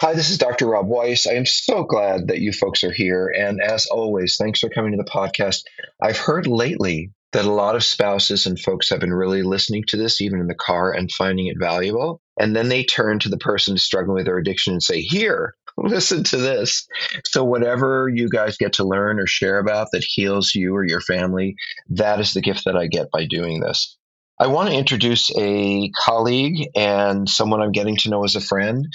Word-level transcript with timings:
Hi, 0.00 0.14
this 0.14 0.30
is 0.30 0.38
Dr. 0.38 0.66
Rob 0.66 0.86
Weiss. 0.86 1.26
I 1.26 1.34
am 1.34 1.44
so 1.44 1.84
glad 1.84 2.28
that 2.28 2.38
you 2.38 2.54
folks 2.54 2.82
are 2.82 2.90
here. 2.90 3.30
And 3.36 3.60
as 3.60 3.84
always, 3.84 4.36
thanks 4.36 4.60
for 4.60 4.70
coming 4.70 4.92
to 4.92 4.96
the 4.96 5.04
podcast. 5.04 5.64
I've 6.02 6.16
heard 6.16 6.46
lately 6.46 7.12
that 7.32 7.44
a 7.44 7.52
lot 7.52 7.76
of 7.76 7.84
spouses 7.84 8.46
and 8.46 8.58
folks 8.58 8.88
have 8.88 9.00
been 9.00 9.12
really 9.12 9.42
listening 9.42 9.84
to 9.88 9.98
this, 9.98 10.22
even 10.22 10.40
in 10.40 10.46
the 10.46 10.54
car, 10.54 10.92
and 10.92 11.12
finding 11.12 11.48
it 11.48 11.58
valuable. 11.58 12.22
And 12.38 12.54
then 12.54 12.68
they 12.68 12.84
turn 12.84 13.18
to 13.20 13.28
the 13.28 13.38
person 13.38 13.76
struggling 13.78 14.16
with 14.16 14.26
their 14.26 14.38
addiction 14.38 14.74
and 14.74 14.82
say, 14.82 15.00
Here, 15.00 15.54
listen 15.76 16.24
to 16.24 16.36
this. 16.36 16.86
So, 17.26 17.44
whatever 17.44 18.08
you 18.12 18.28
guys 18.28 18.56
get 18.56 18.74
to 18.74 18.84
learn 18.84 19.18
or 19.18 19.26
share 19.26 19.58
about 19.58 19.88
that 19.92 20.04
heals 20.04 20.54
you 20.54 20.74
or 20.74 20.84
your 20.84 21.00
family, 21.00 21.56
that 21.90 22.20
is 22.20 22.32
the 22.32 22.40
gift 22.40 22.64
that 22.64 22.76
I 22.76 22.86
get 22.86 23.10
by 23.10 23.26
doing 23.26 23.60
this. 23.60 23.96
I 24.40 24.46
want 24.46 24.70
to 24.70 24.76
introduce 24.76 25.36
a 25.36 25.90
colleague 26.04 26.68
and 26.76 27.28
someone 27.28 27.60
I'm 27.60 27.72
getting 27.72 27.96
to 27.96 28.10
know 28.10 28.22
as 28.22 28.36
a 28.36 28.40
friend. 28.40 28.86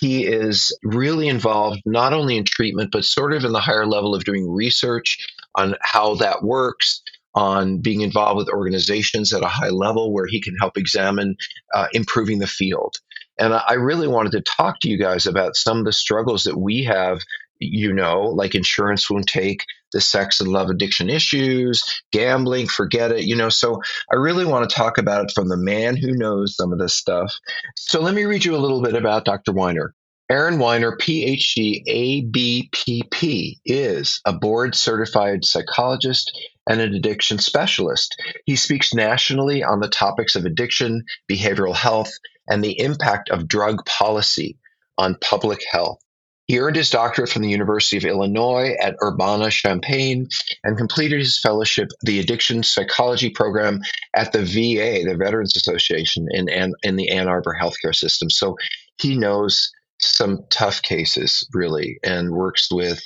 He 0.00 0.26
is 0.26 0.76
really 0.82 1.28
involved 1.28 1.82
not 1.86 2.12
only 2.12 2.36
in 2.36 2.44
treatment, 2.44 2.90
but 2.90 3.04
sort 3.04 3.32
of 3.32 3.44
in 3.44 3.52
the 3.52 3.60
higher 3.60 3.86
level 3.86 4.12
of 4.14 4.24
doing 4.24 4.50
research 4.50 5.24
on 5.54 5.76
how 5.82 6.16
that 6.16 6.42
works, 6.42 7.02
on 7.38 7.78
being 7.78 8.00
involved 8.00 8.36
with 8.36 8.48
organizations 8.48 9.32
at 9.32 9.44
a 9.44 9.48
high 9.48 9.68
level 9.68 10.12
where 10.12 10.26
he 10.26 10.40
can 10.40 10.56
help 10.56 10.76
examine 10.76 11.36
uh, 11.72 11.86
improving 11.92 12.40
the 12.40 12.48
field. 12.48 12.96
And 13.38 13.54
I 13.54 13.74
really 13.74 14.08
wanted 14.08 14.32
to 14.32 14.40
talk 14.40 14.80
to 14.80 14.88
you 14.88 14.98
guys 14.98 15.28
about 15.28 15.54
some 15.54 15.78
of 15.78 15.84
the 15.84 15.92
struggles 15.92 16.42
that 16.42 16.58
we 16.58 16.82
have 16.84 17.20
you 17.60 17.92
know, 17.92 18.22
like 18.22 18.54
insurance 18.54 19.10
won't 19.10 19.26
take 19.26 19.64
the 19.92 20.00
sex 20.00 20.40
and 20.40 20.50
love 20.50 20.70
addiction 20.70 21.08
issues, 21.08 21.82
gambling, 22.12 22.68
forget 22.68 23.10
it, 23.10 23.24
you 23.24 23.36
know. 23.36 23.48
So 23.48 23.80
I 24.12 24.16
really 24.16 24.44
want 24.44 24.68
to 24.68 24.74
talk 24.74 24.98
about 24.98 25.24
it 25.24 25.32
from 25.34 25.48
the 25.48 25.56
man 25.56 25.96
who 25.96 26.12
knows 26.12 26.56
some 26.56 26.72
of 26.72 26.78
this 26.78 26.94
stuff. 26.94 27.34
So 27.76 28.00
let 28.00 28.14
me 28.14 28.24
read 28.24 28.44
you 28.44 28.54
a 28.54 28.58
little 28.58 28.82
bit 28.82 28.94
about 28.94 29.24
Dr. 29.24 29.52
Weiner. 29.52 29.94
Aaron 30.30 30.58
Weiner, 30.58 30.94
PhD, 30.94 31.82
ABPP, 31.88 33.56
is 33.64 34.20
a 34.26 34.32
board 34.34 34.74
certified 34.74 35.42
psychologist 35.42 36.38
and 36.68 36.82
an 36.82 36.92
addiction 36.92 37.38
specialist. 37.38 38.14
He 38.44 38.54
speaks 38.54 38.92
nationally 38.92 39.64
on 39.64 39.80
the 39.80 39.88
topics 39.88 40.36
of 40.36 40.44
addiction, 40.44 41.04
behavioral 41.30 41.74
health, 41.74 42.12
and 42.46 42.62
the 42.62 42.78
impact 42.78 43.30
of 43.30 43.48
drug 43.48 43.84
policy 43.86 44.58
on 44.98 45.16
public 45.22 45.62
health. 45.70 45.98
He 46.46 46.58
earned 46.58 46.76
his 46.76 46.90
doctorate 46.90 47.30
from 47.30 47.42
the 47.42 47.50
University 47.50 47.96
of 47.96 48.04
Illinois 48.04 48.74
at 48.82 48.96
Urbana-Champaign 49.02 50.28
and 50.64 50.78
completed 50.78 51.20
his 51.20 51.38
fellowship, 51.38 51.88
the 52.02 52.20
addiction 52.20 52.62
psychology 52.62 53.30
program 53.30 53.80
at 54.14 54.32
the 54.32 54.42
VA, 54.42 55.08
the 55.08 55.16
Veterans 55.18 55.56
Association 55.56 56.26
in, 56.30 56.48
in 56.82 56.96
the 56.96 57.10
Ann 57.10 57.28
Arbor 57.28 57.56
healthcare 57.58 57.94
system. 57.94 58.28
So 58.28 58.56
he 58.98 59.16
knows 59.16 59.70
some 60.00 60.44
tough 60.50 60.82
cases, 60.82 61.46
really, 61.52 61.98
and 62.02 62.30
works 62.30 62.68
with 62.70 63.00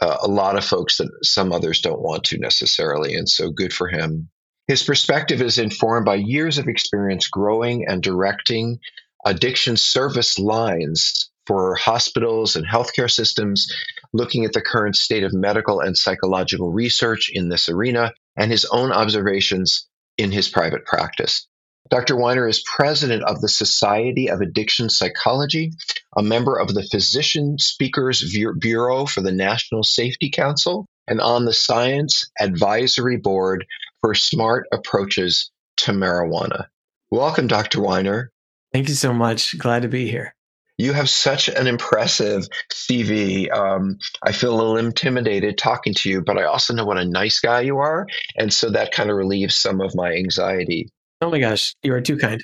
uh, 0.00 0.18
a 0.22 0.28
lot 0.28 0.56
of 0.56 0.64
folks 0.64 0.98
that 0.98 1.10
some 1.22 1.52
others 1.52 1.80
don't 1.80 2.02
want 2.02 2.24
to 2.24 2.38
necessarily. 2.38 3.14
And 3.14 3.28
so 3.28 3.50
good 3.50 3.72
for 3.72 3.88
him. 3.88 4.28
His 4.66 4.82
perspective 4.82 5.42
is 5.42 5.58
informed 5.58 6.06
by 6.06 6.16
years 6.16 6.58
of 6.58 6.68
experience 6.68 7.28
growing 7.28 7.86
and 7.86 8.02
directing 8.02 8.78
addiction 9.24 9.76
service 9.76 10.38
lines 10.38 11.30
for 11.46 11.74
hospitals 11.74 12.56
and 12.56 12.66
healthcare 12.66 13.10
systems, 13.10 13.70
looking 14.12 14.44
at 14.44 14.54
the 14.54 14.62
current 14.62 14.96
state 14.96 15.24
of 15.24 15.34
medical 15.34 15.80
and 15.80 15.96
psychological 15.96 16.72
research 16.72 17.30
in 17.32 17.48
this 17.48 17.68
arena, 17.68 18.12
and 18.36 18.50
his 18.50 18.64
own 18.64 18.92
observations 18.92 19.86
in 20.16 20.32
his 20.32 20.48
private 20.48 20.86
practice. 20.86 21.46
Dr. 21.90 22.16
Weiner 22.16 22.48
is 22.48 22.64
president 22.64 23.24
of 23.24 23.40
the 23.40 23.48
Society 23.48 24.30
of 24.30 24.40
Addiction 24.40 24.88
Psychology, 24.88 25.72
a 26.16 26.22
member 26.22 26.58
of 26.58 26.72
the 26.72 26.82
Physician 26.82 27.58
Speakers 27.58 28.34
Bureau 28.58 29.04
for 29.04 29.20
the 29.20 29.32
National 29.32 29.82
Safety 29.82 30.30
Council, 30.30 30.86
and 31.06 31.20
on 31.20 31.44
the 31.44 31.52
Science 31.52 32.30
Advisory 32.40 33.18
Board 33.18 33.66
for 34.00 34.14
Smart 34.14 34.66
Approaches 34.72 35.50
to 35.78 35.92
Marijuana. 35.92 36.66
Welcome, 37.10 37.48
Dr. 37.48 37.82
Weiner. 37.82 38.30
Thank 38.72 38.88
you 38.88 38.94
so 38.94 39.12
much. 39.12 39.58
Glad 39.58 39.82
to 39.82 39.88
be 39.88 40.08
here 40.08 40.34
you 40.76 40.92
have 40.92 41.08
such 41.08 41.48
an 41.48 41.66
impressive 41.66 42.48
CV. 42.72 43.50
Um, 43.52 43.98
I 44.22 44.32
feel 44.32 44.52
a 44.52 44.56
little 44.56 44.76
intimidated 44.76 45.56
talking 45.56 45.94
to 45.94 46.10
you, 46.10 46.22
but 46.22 46.36
I 46.36 46.44
also 46.44 46.74
know 46.74 46.84
what 46.84 46.98
a 46.98 47.04
nice 47.04 47.38
guy 47.40 47.60
you 47.60 47.78
are. 47.78 48.06
And 48.36 48.52
so 48.52 48.70
that 48.70 48.92
kind 48.92 49.10
of 49.10 49.16
relieves 49.16 49.54
some 49.54 49.80
of 49.80 49.94
my 49.94 50.12
anxiety. 50.12 50.90
Oh 51.20 51.30
my 51.30 51.38
gosh, 51.38 51.74
you 51.82 51.92
are 51.94 52.00
too 52.00 52.16
kind. 52.16 52.42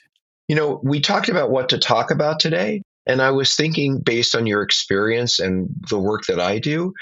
You 0.49 0.57
know, 0.57 0.81
we 0.83 1.01
talked 1.01 1.29
about 1.29 1.51
what 1.51 1.69
to 1.71 1.79
talk 1.79 2.11
about 2.11 2.41
today. 2.41 2.83
And 3.07 3.23
I 3.23 3.31
was 3.31 3.57
thinking, 3.57 4.01
based 4.01 4.35
on 4.35 4.47
your 4.47 4.63
experience 4.63 5.41
and 5.41 5.69
the 5.89 5.99
work 5.99 6.27
that 6.27 6.41
I 6.41 6.59
do, 6.59 6.93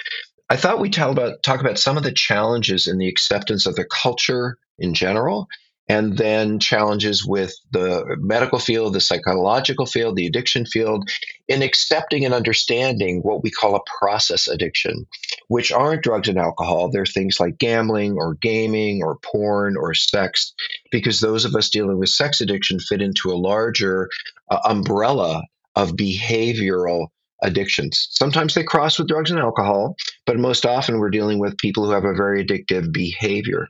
I 0.49 0.57
thought 0.57 0.81
we'd 0.81 0.93
talk 0.93 1.11
about, 1.11 1.43
talk 1.43 1.61
about 1.61 1.79
some 1.79 1.97
of 1.97 2.03
the 2.03 2.13
challenges 2.13 2.87
in 2.87 2.99
the 2.99 3.09
acceptance 3.09 3.67
of 3.67 3.75
the 3.75 3.85
culture 3.85 4.57
in 4.79 4.95
general 4.95 5.49
and 5.89 6.19
then 6.19 6.59
challenges 6.59 7.25
with 7.25 7.55
the 7.73 8.05
medical 8.19 8.59
field, 8.59 8.93
the 8.93 9.01
psychological 9.01 9.87
field, 9.87 10.17
the 10.17 10.27
addiction 10.27 10.67
field, 10.67 11.09
in 11.49 11.63
accepting 11.63 12.25
and 12.25 12.35
understanding 12.35 13.21
what 13.23 13.43
we 13.43 13.51
call 13.51 13.75
a 13.75 13.81
process 13.99 14.49
addiction, 14.49 15.07
which 15.49 15.73
aren't 15.73 16.03
drugs 16.03 16.29
and 16.29 16.39
alcohol. 16.39 16.91
They're 16.91 17.07
things 17.07 17.41
like 17.41 17.59
gambling 17.59 18.17
or 18.19 18.35
gaming 18.35 19.03
or 19.03 19.19
porn 19.19 19.77
or 19.77 19.95
sex, 19.95 20.53
because 20.91 21.21
those 21.21 21.45
of 21.45 21.55
us 21.55 21.71
dealing 21.71 21.99
with 21.99 22.11
sex 22.11 22.41
addiction 22.41 22.81
fit 22.81 23.01
into 23.01 23.31
a 23.31 23.37
larger 23.37 24.11
uh, 24.51 24.59
umbrella 24.65 25.43
of 25.75 25.93
behavioral 25.93 27.07
addictions. 27.43 28.09
Sometimes 28.11 28.55
they 28.55 28.65
cross 28.65 28.99
with 28.99 29.09
drugs 29.09 29.31
and 29.31 29.41
alcohol, 29.41 29.97
but 30.27 30.39
most 30.39 30.67
often 30.67 30.99
we're 30.99 31.11
dealing 31.11 31.39
with 31.39 31.57
people 31.57 31.87
who 31.87 31.93
have 31.93 32.05
a 32.05 32.15
very 32.15 32.45
addictive 32.45 32.93
behavior. 32.93 33.69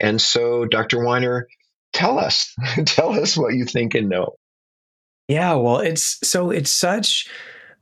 And 0.00 0.20
so, 0.20 0.64
Dr. 0.64 1.04
Weiner, 1.04 1.48
tell 1.96 2.18
us, 2.18 2.54
tell 2.84 3.18
us 3.18 3.36
what 3.36 3.54
you 3.54 3.64
think 3.64 3.94
and 3.94 4.08
know. 4.08 4.34
Yeah, 5.28 5.54
well, 5.54 5.78
it's 5.78 6.18
so 6.28 6.50
it's 6.50 6.70
such 6.70 7.28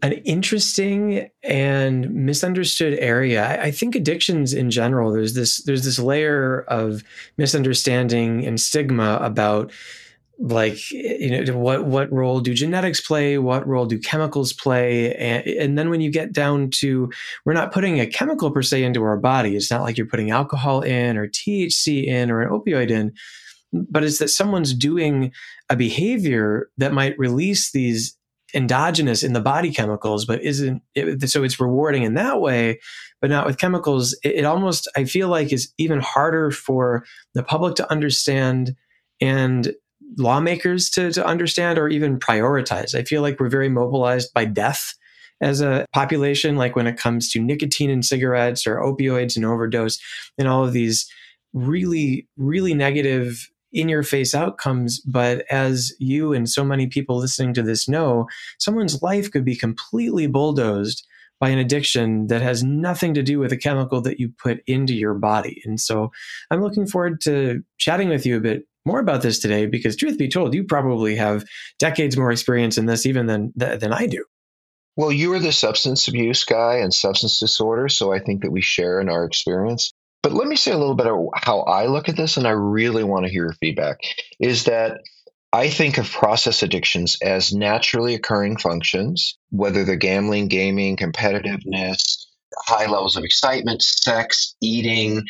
an 0.02 0.12
interesting 0.12 1.28
and 1.42 2.10
misunderstood 2.10 2.98
area. 2.98 3.60
I 3.62 3.70
think 3.70 3.94
addictions 3.94 4.54
in 4.54 4.70
general, 4.70 5.12
there's 5.12 5.34
this 5.34 5.62
there's 5.64 5.84
this 5.84 5.98
layer 5.98 6.62
of 6.68 7.02
misunderstanding 7.36 8.46
and 8.46 8.60
stigma 8.60 9.18
about 9.20 9.72
like 10.38 10.90
you 10.90 11.30
know 11.30 11.56
what 11.56 11.84
what 11.86 12.12
role 12.12 12.40
do 12.40 12.52
genetics 12.52 13.00
play 13.00 13.38
what 13.38 13.64
role 13.68 13.86
do 13.86 14.00
chemicals 14.00 14.52
play 14.52 15.14
and, 15.14 15.46
and 15.46 15.78
then 15.78 15.90
when 15.90 16.00
you 16.00 16.10
get 16.10 16.32
down 16.32 16.68
to 16.70 17.08
we're 17.44 17.52
not 17.52 17.72
putting 17.72 18.00
a 18.00 18.06
chemical 18.06 18.50
per 18.50 18.60
se 18.60 18.82
into 18.82 19.00
our 19.04 19.16
body 19.16 19.54
it's 19.54 19.70
not 19.70 19.82
like 19.82 19.96
you're 19.96 20.08
putting 20.08 20.32
alcohol 20.32 20.80
in 20.80 21.16
or 21.16 21.28
thc 21.28 22.04
in 22.04 22.32
or 22.32 22.40
an 22.42 22.50
opioid 22.50 22.90
in 22.90 23.12
but 23.74 24.04
it's 24.04 24.18
that 24.18 24.28
someone's 24.28 24.72
doing 24.72 25.32
a 25.68 25.76
behavior 25.76 26.70
that 26.78 26.92
might 26.92 27.18
release 27.18 27.72
these 27.72 28.16
endogenous 28.54 29.22
in 29.22 29.32
the 29.32 29.40
body 29.40 29.72
chemicals, 29.72 30.24
but 30.24 30.40
isn't 30.42 30.80
it, 30.94 31.28
so 31.28 31.42
it's 31.42 31.60
rewarding 31.60 32.04
in 32.04 32.14
that 32.14 32.40
way, 32.40 32.78
but 33.20 33.30
not 33.30 33.46
with 33.46 33.58
chemicals. 33.58 34.16
It, 34.22 34.36
it, 34.36 34.44
almost 34.44 34.88
I 34.96 35.04
feel 35.04 35.28
like 35.28 35.52
is 35.52 35.72
even 35.76 36.00
harder 36.00 36.50
for 36.50 37.04
the 37.34 37.42
public 37.42 37.74
to 37.76 37.90
understand 37.90 38.76
and 39.20 39.74
lawmakers 40.16 40.88
to, 40.90 41.10
to 41.12 41.26
understand 41.26 41.78
or 41.78 41.88
even 41.88 42.18
prioritize. 42.18 42.94
I 42.94 43.02
feel 43.02 43.22
like 43.22 43.40
we're 43.40 43.48
very 43.48 43.68
mobilized 43.68 44.32
by 44.32 44.44
death 44.44 44.94
as 45.40 45.60
a 45.60 45.84
population, 45.92 46.56
like 46.56 46.76
when 46.76 46.86
it 46.86 46.96
comes 46.96 47.28
to 47.30 47.40
nicotine 47.40 47.90
and 47.90 48.04
cigarettes 48.04 48.66
or 48.66 48.76
opioids 48.76 49.34
and 49.34 49.44
overdose 49.44 49.98
and 50.38 50.46
all 50.46 50.64
of 50.64 50.72
these 50.72 51.10
really, 51.52 52.28
really 52.36 52.74
negative 52.74 53.48
in 53.74 53.88
your 53.88 54.02
face 54.02 54.34
outcomes. 54.34 55.00
But 55.00 55.44
as 55.50 55.92
you 55.98 56.32
and 56.32 56.48
so 56.48 56.64
many 56.64 56.86
people 56.86 57.18
listening 57.18 57.52
to 57.54 57.62
this 57.62 57.88
know, 57.88 58.26
someone's 58.58 59.02
life 59.02 59.30
could 59.30 59.44
be 59.44 59.56
completely 59.56 60.26
bulldozed 60.26 61.06
by 61.40 61.50
an 61.50 61.58
addiction 61.58 62.28
that 62.28 62.40
has 62.40 62.62
nothing 62.62 63.12
to 63.14 63.22
do 63.22 63.38
with 63.38 63.52
a 63.52 63.56
chemical 63.56 64.00
that 64.02 64.20
you 64.20 64.30
put 64.38 64.62
into 64.66 64.94
your 64.94 65.14
body. 65.14 65.60
And 65.64 65.78
so 65.78 66.12
I'm 66.50 66.62
looking 66.62 66.86
forward 66.86 67.20
to 67.22 67.62
chatting 67.76 68.08
with 68.08 68.24
you 68.24 68.36
a 68.36 68.40
bit 68.40 68.66
more 68.86 69.00
about 69.00 69.22
this 69.22 69.40
today 69.40 69.66
because 69.66 69.96
truth 69.96 70.16
be 70.16 70.28
told, 70.28 70.54
you 70.54 70.64
probably 70.64 71.16
have 71.16 71.44
decades 71.78 72.16
more 72.16 72.30
experience 72.30 72.78
in 72.78 72.86
this 72.86 73.04
even 73.04 73.26
than 73.26 73.52
than 73.56 73.92
I 73.92 74.06
do. 74.06 74.24
Well, 74.96 75.10
you 75.10 75.32
are 75.32 75.40
the 75.40 75.52
substance 75.52 76.06
abuse 76.06 76.44
guy 76.44 76.76
and 76.76 76.94
substance 76.94 77.40
disorder, 77.40 77.88
so 77.88 78.12
I 78.12 78.20
think 78.20 78.42
that 78.42 78.52
we 78.52 78.60
share 78.60 79.00
in 79.00 79.08
our 79.08 79.24
experience. 79.24 79.92
But 80.24 80.32
let 80.32 80.48
me 80.48 80.56
say 80.56 80.72
a 80.72 80.78
little 80.78 80.94
bit 80.94 81.06
of 81.06 81.28
how 81.34 81.60
I 81.60 81.84
look 81.84 82.08
at 82.08 82.16
this, 82.16 82.38
and 82.38 82.46
I 82.46 82.52
really 82.52 83.04
want 83.04 83.26
to 83.26 83.30
hear 83.30 83.44
your 83.44 83.52
feedback. 83.60 84.00
Is 84.40 84.64
that 84.64 85.02
I 85.52 85.68
think 85.68 85.98
of 85.98 86.10
process 86.10 86.62
addictions 86.62 87.18
as 87.20 87.52
naturally 87.52 88.14
occurring 88.14 88.56
functions, 88.56 89.36
whether 89.50 89.84
they're 89.84 89.96
gambling, 89.96 90.48
gaming, 90.48 90.96
competitiveness, 90.96 92.24
high 92.56 92.86
levels 92.86 93.16
of 93.16 93.24
excitement, 93.24 93.82
sex, 93.82 94.56
eating. 94.62 95.24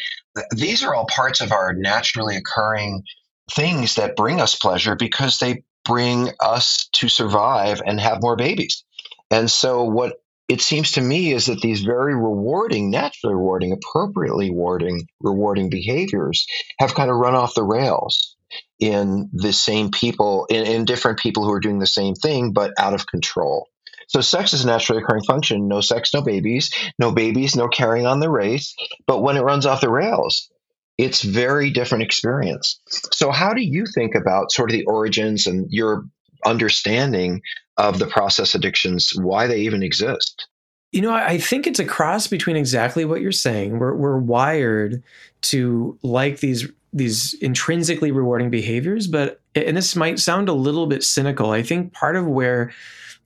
These 0.52 0.84
are 0.84 0.94
all 0.94 1.06
parts 1.06 1.40
of 1.40 1.50
our 1.50 1.72
naturally 1.72 2.36
occurring 2.36 3.02
things 3.50 3.96
that 3.96 4.14
bring 4.14 4.40
us 4.40 4.54
pleasure 4.54 4.94
because 4.94 5.40
they 5.40 5.64
bring 5.84 6.30
us 6.38 6.88
to 6.92 7.08
survive 7.08 7.82
and 7.84 7.98
have 7.98 8.22
more 8.22 8.36
babies. 8.36 8.84
And 9.28 9.50
so, 9.50 9.82
what 9.82 10.20
it 10.48 10.60
seems 10.60 10.92
to 10.92 11.00
me 11.00 11.32
is 11.32 11.46
that 11.46 11.60
these 11.60 11.80
very 11.80 12.14
rewarding, 12.14 12.90
naturally 12.90 13.34
rewarding, 13.34 13.72
appropriately 13.72 14.50
rewarding, 14.50 15.06
rewarding 15.20 15.70
behaviors 15.70 16.46
have 16.78 16.94
kind 16.94 17.10
of 17.10 17.16
run 17.16 17.34
off 17.34 17.54
the 17.54 17.62
rails 17.62 18.36
in 18.78 19.30
the 19.32 19.52
same 19.52 19.90
people, 19.90 20.46
in, 20.50 20.66
in 20.66 20.84
different 20.84 21.18
people 21.18 21.44
who 21.44 21.52
are 21.52 21.60
doing 21.60 21.78
the 21.78 21.86
same 21.86 22.14
thing, 22.14 22.52
but 22.52 22.72
out 22.78 22.94
of 22.94 23.06
control. 23.06 23.68
So 24.08 24.20
sex 24.20 24.52
is 24.52 24.64
a 24.64 24.66
naturally 24.66 25.02
occurring 25.02 25.24
function. 25.24 25.66
No 25.66 25.80
sex, 25.80 26.12
no 26.12 26.20
babies. 26.20 26.70
No 26.98 27.12
babies, 27.12 27.56
no 27.56 27.68
carrying 27.68 28.06
on 28.06 28.20
the 28.20 28.30
race. 28.30 28.74
But 29.06 29.22
when 29.22 29.36
it 29.36 29.42
runs 29.42 29.64
off 29.64 29.80
the 29.80 29.90
rails, 29.90 30.50
it's 30.98 31.22
very 31.22 31.70
different 31.70 32.04
experience. 32.04 32.80
So 33.12 33.30
how 33.30 33.54
do 33.54 33.62
you 33.62 33.84
think 33.92 34.14
about 34.14 34.52
sort 34.52 34.70
of 34.70 34.76
the 34.76 34.84
origins 34.84 35.46
and 35.46 35.68
your 35.70 36.04
understanding 36.44 37.42
of 37.76 37.98
the 37.98 38.06
process 38.06 38.54
addictions, 38.54 39.12
why 39.16 39.46
they 39.46 39.60
even 39.60 39.82
exist. 39.82 40.46
You 40.92 41.00
know, 41.00 41.12
I 41.12 41.38
think 41.38 41.66
it's 41.66 41.80
a 41.80 41.84
cross 41.84 42.28
between 42.28 42.56
exactly 42.56 43.04
what 43.04 43.20
you're 43.20 43.32
saying. 43.32 43.80
We're, 43.80 43.94
we're 43.94 44.18
wired 44.18 45.02
to 45.42 45.98
like 46.02 46.40
these 46.40 46.70
these 46.92 47.34
intrinsically 47.40 48.12
rewarding 48.12 48.50
behaviors, 48.50 49.08
but 49.08 49.40
and 49.56 49.76
this 49.76 49.96
might 49.96 50.20
sound 50.20 50.48
a 50.48 50.52
little 50.52 50.86
bit 50.86 51.02
cynical. 51.02 51.50
I 51.50 51.64
think 51.64 51.92
part 51.92 52.14
of 52.14 52.24
where 52.24 52.72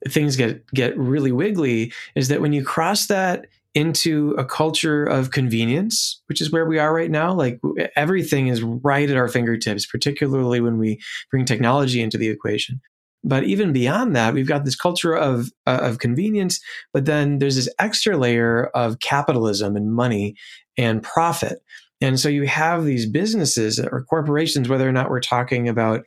things 0.07 0.35
get 0.35 0.65
get 0.71 0.97
really 0.97 1.31
wiggly 1.31 1.93
is 2.15 2.29
that 2.29 2.41
when 2.41 2.51
you 2.51 2.63
cross 2.63 3.05
that 3.05 3.45
into 3.75 4.31
a 4.31 4.45
culture 4.45 5.03
of 5.03 5.31
convenience, 5.31 6.21
which 6.27 6.41
is 6.41 6.51
where 6.51 6.65
we 6.65 6.79
are 6.79 6.93
right 6.93 7.11
now. 7.11 7.33
Like 7.33 7.59
everything 7.95 8.47
is 8.47 8.63
right 8.63 9.09
at 9.09 9.17
our 9.17 9.27
fingertips, 9.27 9.85
particularly 9.85 10.59
when 10.59 10.77
we 10.77 10.99
bring 11.29 11.45
technology 11.45 12.01
into 12.01 12.17
the 12.17 12.29
equation. 12.29 12.81
But 13.23 13.43
even 13.43 13.73
beyond 13.73 14.15
that, 14.15 14.33
we've 14.33 14.47
got 14.47 14.63
this 14.63 14.75
culture 14.75 15.13
of 15.13 15.51
uh, 15.67 15.79
of 15.81 15.99
convenience, 15.99 16.59
but 16.93 17.05
then 17.05 17.39
there's 17.39 17.55
this 17.55 17.69
extra 17.77 18.17
layer 18.17 18.67
of 18.67 18.99
capitalism 18.99 19.75
and 19.75 19.93
money 19.93 20.35
and 20.77 21.03
profit. 21.03 21.61
And 22.01 22.17
so 22.19 22.29
you 22.29 22.47
have 22.47 22.85
these 22.85 23.05
businesses 23.05 23.77
or 23.79 24.05
corporations, 24.09 24.69
whether 24.69 24.87
or 24.87 24.93
not 24.93 25.09
we're 25.09 25.19
talking 25.19 25.67
about 25.67 26.05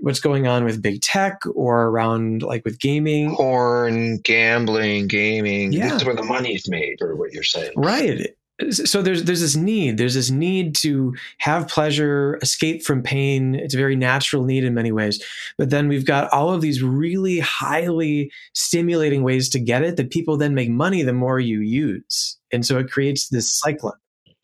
what's 0.00 0.20
going 0.20 0.46
on 0.46 0.64
with 0.64 0.82
big 0.82 1.00
tech 1.00 1.40
or 1.54 1.84
around 1.84 2.42
like 2.42 2.64
with 2.64 2.78
gaming, 2.78 3.34
porn, 3.34 4.18
gambling, 4.18 5.06
gaming. 5.06 5.72
Yeah. 5.72 5.88
This 5.88 6.02
is 6.02 6.04
where 6.04 6.16
the 6.16 6.22
money's 6.22 6.68
made, 6.68 7.00
or 7.00 7.16
what 7.16 7.32
you're 7.32 7.42
saying, 7.42 7.72
right? 7.76 8.28
So 8.70 9.02
there's 9.02 9.24
there's 9.24 9.40
this 9.40 9.56
need 9.56 9.96
there's 9.96 10.14
this 10.14 10.30
need 10.30 10.74
to 10.74 11.14
have 11.38 11.68
pleasure 11.68 12.38
escape 12.42 12.82
from 12.82 13.02
pain 13.02 13.54
it's 13.54 13.74
a 13.74 13.78
very 13.78 13.96
natural 13.96 14.44
need 14.44 14.64
in 14.64 14.74
many 14.74 14.92
ways 14.92 15.22
but 15.58 15.70
then 15.70 15.88
we've 15.88 16.06
got 16.06 16.32
all 16.32 16.50
of 16.50 16.60
these 16.60 16.82
really 16.82 17.38
highly 17.40 18.30
stimulating 18.54 19.22
ways 19.22 19.48
to 19.48 19.58
get 19.58 19.82
it 19.82 19.96
that 19.96 20.10
people 20.10 20.36
then 20.36 20.54
make 20.54 20.70
money 20.70 21.02
the 21.02 21.12
more 21.12 21.40
you 21.40 21.60
use 21.60 22.38
and 22.52 22.64
so 22.64 22.78
it 22.78 22.90
creates 22.90 23.28
this 23.28 23.50
cycle 23.52 23.92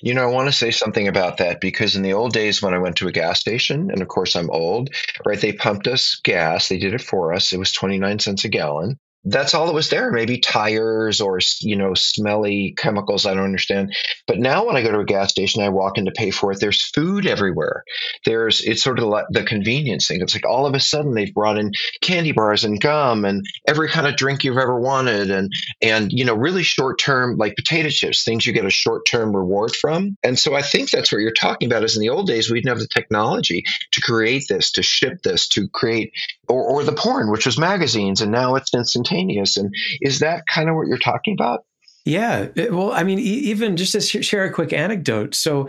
you 0.01 0.15
know, 0.15 0.23
I 0.23 0.33
want 0.33 0.47
to 0.47 0.53
say 0.53 0.71
something 0.71 1.09
about 1.09 1.39
that 1.39 1.61
because 1.61 1.97
in 1.97 2.03
the 2.03 2.13
old 2.13 2.33
days 2.33 2.63
when 2.63 2.73
I 2.73 2.79
went 2.79 2.95
to 2.99 3.09
a 3.09 3.13
gas 3.13 3.41
station, 3.41 3.91
and 3.91 4.01
of 4.01 4.07
course 4.07 4.37
I'm 4.37 4.49
old, 4.49 4.91
right? 5.27 5.41
They 5.41 5.53
pumped 5.53 5.89
us 5.89 6.21
gas. 6.23 6.69
They 6.69 6.79
did 6.79 6.95
it 6.95 7.03
for 7.03 7.33
us. 7.33 7.53
It 7.53 7.59
was 7.59 7.73
29 7.73 8.21
cents 8.21 8.45
a 8.45 8.49
gallon 8.49 8.97
that's 9.31 9.55
all 9.55 9.67
that 9.67 9.75
was 9.75 9.91
there. 9.91 10.11
Maybe 10.11 10.39
tires 10.39 11.21
or 11.21 11.39
you 11.61 11.77
know 11.77 11.95
smelly 11.95 12.75
chemicals. 12.77 13.27
I 13.27 13.35
don't 13.35 13.45
understand. 13.45 13.95
But 14.27 14.39
now 14.39 14.67
when 14.67 14.77
I 14.77 14.83
go 14.83 14.93
to 14.93 15.01
a 15.01 15.05
gas 15.05 15.31
station, 15.31 15.63
I 15.63 15.69
walk 15.69 15.99
in 15.99 16.07
to 16.07 16.11
pay 16.11 16.31
for 16.31 16.53
it. 16.53 16.61
There's 16.61 16.83
food 16.83 17.27
everywhere. 17.27 17.85
There's 18.25 18.61
it's 18.63 18.83
sort 18.83 18.99
of 18.99 19.11
the 19.31 19.45
convenience 19.45 20.09
thing. 20.09 20.21
It's 20.23 20.35
like 20.35 20.47
all 20.47 20.67
of 20.67 20.75
a 20.75 20.81
sudden 20.81 21.15
they've 21.15 21.33
brought 21.33 21.59
in 21.59 21.73
candy 22.01 22.33
bars 22.33 22.65
and 22.65 22.81
gum 22.81 23.25
and 23.25 23.45
every 23.67 23.89
kind 23.89 24.07
of 24.07 24.17
drink 24.17 24.45
you've 24.45 24.57
ever 24.57 24.79
wanted 24.79 25.31
and 25.31 25.53
and 25.83 26.13
you 26.13 26.25
know 26.25 26.35
really 26.35 26.63
short 26.63 26.99
term 26.99 27.37
like 27.37 27.57
potato 27.57 27.91
chips, 27.91 28.25
things 28.25 28.47
you 28.47 28.53
get 28.53 28.65
a 28.65 28.71
short 28.71 29.05
term 29.07 29.35
reward 29.35 29.75
from. 29.77 30.17
And 30.23 30.39
so 30.39 30.55
I 30.55 30.63
think 30.63 30.91
that's 30.91 31.13
what 31.13 31.21
you're 31.21 31.33
talking 31.33 31.71
about. 31.71 31.85
Is 31.85 31.97
in 31.97 32.01
the 32.01 32.11
old 32.11 32.27
days 32.27 32.51
we 32.51 32.61
didn't 32.61 32.71
have 32.71 32.81
the 32.81 32.89
technology 32.89 33.65
to 33.93 34.01
create 34.01 34.45
this, 34.49 34.73
to 34.73 34.83
ship 34.83 35.23
this, 35.23 35.49
to 35.49 35.69
create 35.69 36.13
or, 36.49 36.63
or 36.63 36.85
the 36.85 36.93
porn, 36.93 37.31
which 37.31 37.47
was 37.47 37.59
magazines, 37.59 38.23
and 38.23 38.33
now 38.33 38.55
it's 38.55 38.73
instantaneous. 38.75 39.18
And 39.57 39.75
is 40.01 40.21
that 40.21 40.45
kind 40.47 40.69
of 40.69 40.77
what 40.77 40.87
you're 40.87 40.99
talking 40.99 41.35
about? 41.35 41.65
Yeah. 42.05 42.49
Well, 42.71 42.93
I 42.93 43.03
mean, 43.03 43.19
even 43.19 43.77
just 43.77 43.93
to 43.93 44.23
share 44.23 44.45
a 44.45 44.53
quick 44.53 44.73
anecdote. 44.73 45.35
So, 45.35 45.69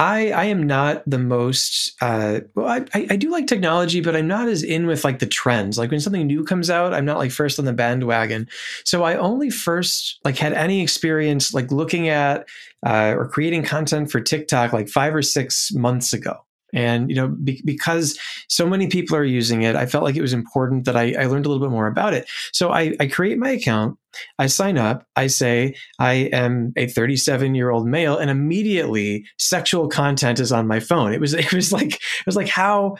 I, 0.00 0.30
I 0.30 0.44
am 0.44 0.66
not 0.66 1.02
the 1.06 1.18
most 1.18 1.92
uh, 2.00 2.40
well 2.54 2.66
I, 2.68 2.86
I 3.10 3.16
do 3.16 3.30
like 3.30 3.46
technology 3.46 4.00
but 4.00 4.16
i'm 4.16 4.26
not 4.26 4.48
as 4.48 4.62
in 4.62 4.86
with 4.86 5.04
like 5.04 5.18
the 5.18 5.26
trends 5.26 5.76
like 5.76 5.90
when 5.90 6.00
something 6.00 6.26
new 6.26 6.42
comes 6.42 6.70
out 6.70 6.94
i'm 6.94 7.04
not 7.04 7.18
like 7.18 7.30
first 7.30 7.58
on 7.58 7.66
the 7.66 7.74
bandwagon 7.74 8.48
so 8.84 9.02
i 9.02 9.14
only 9.16 9.50
first 9.50 10.18
like 10.24 10.38
had 10.38 10.54
any 10.54 10.80
experience 10.80 11.52
like 11.52 11.70
looking 11.70 12.08
at 12.08 12.48
uh, 12.86 13.14
or 13.14 13.28
creating 13.28 13.62
content 13.62 14.10
for 14.10 14.22
tiktok 14.22 14.72
like 14.72 14.88
five 14.88 15.14
or 15.14 15.22
six 15.22 15.70
months 15.74 16.14
ago 16.14 16.34
and 16.72 17.10
you 17.10 17.16
know, 17.16 17.28
be, 17.28 17.62
because 17.64 18.18
so 18.48 18.66
many 18.66 18.88
people 18.88 19.16
are 19.16 19.24
using 19.24 19.62
it, 19.62 19.76
I 19.76 19.86
felt 19.86 20.04
like 20.04 20.16
it 20.16 20.22
was 20.22 20.32
important 20.32 20.84
that 20.84 20.96
I, 20.96 21.14
I 21.18 21.26
learned 21.26 21.46
a 21.46 21.48
little 21.48 21.64
bit 21.64 21.72
more 21.72 21.86
about 21.86 22.14
it. 22.14 22.28
So 22.52 22.70
I, 22.70 22.94
I 23.00 23.06
create 23.06 23.38
my 23.38 23.50
account, 23.50 23.98
I 24.38 24.46
sign 24.46 24.78
up, 24.78 25.06
I 25.16 25.26
say 25.26 25.74
I 25.98 26.12
am 26.32 26.72
a 26.76 26.86
37 26.86 27.54
year 27.54 27.70
old 27.70 27.86
male, 27.86 28.16
and 28.16 28.30
immediately 28.30 29.26
sexual 29.38 29.88
content 29.88 30.40
is 30.40 30.52
on 30.52 30.66
my 30.66 30.80
phone. 30.80 31.12
It 31.12 31.20
was 31.20 31.34
it 31.34 31.52
was 31.52 31.72
like 31.72 31.94
it 31.94 32.26
was 32.26 32.36
like 32.36 32.48
how 32.48 32.96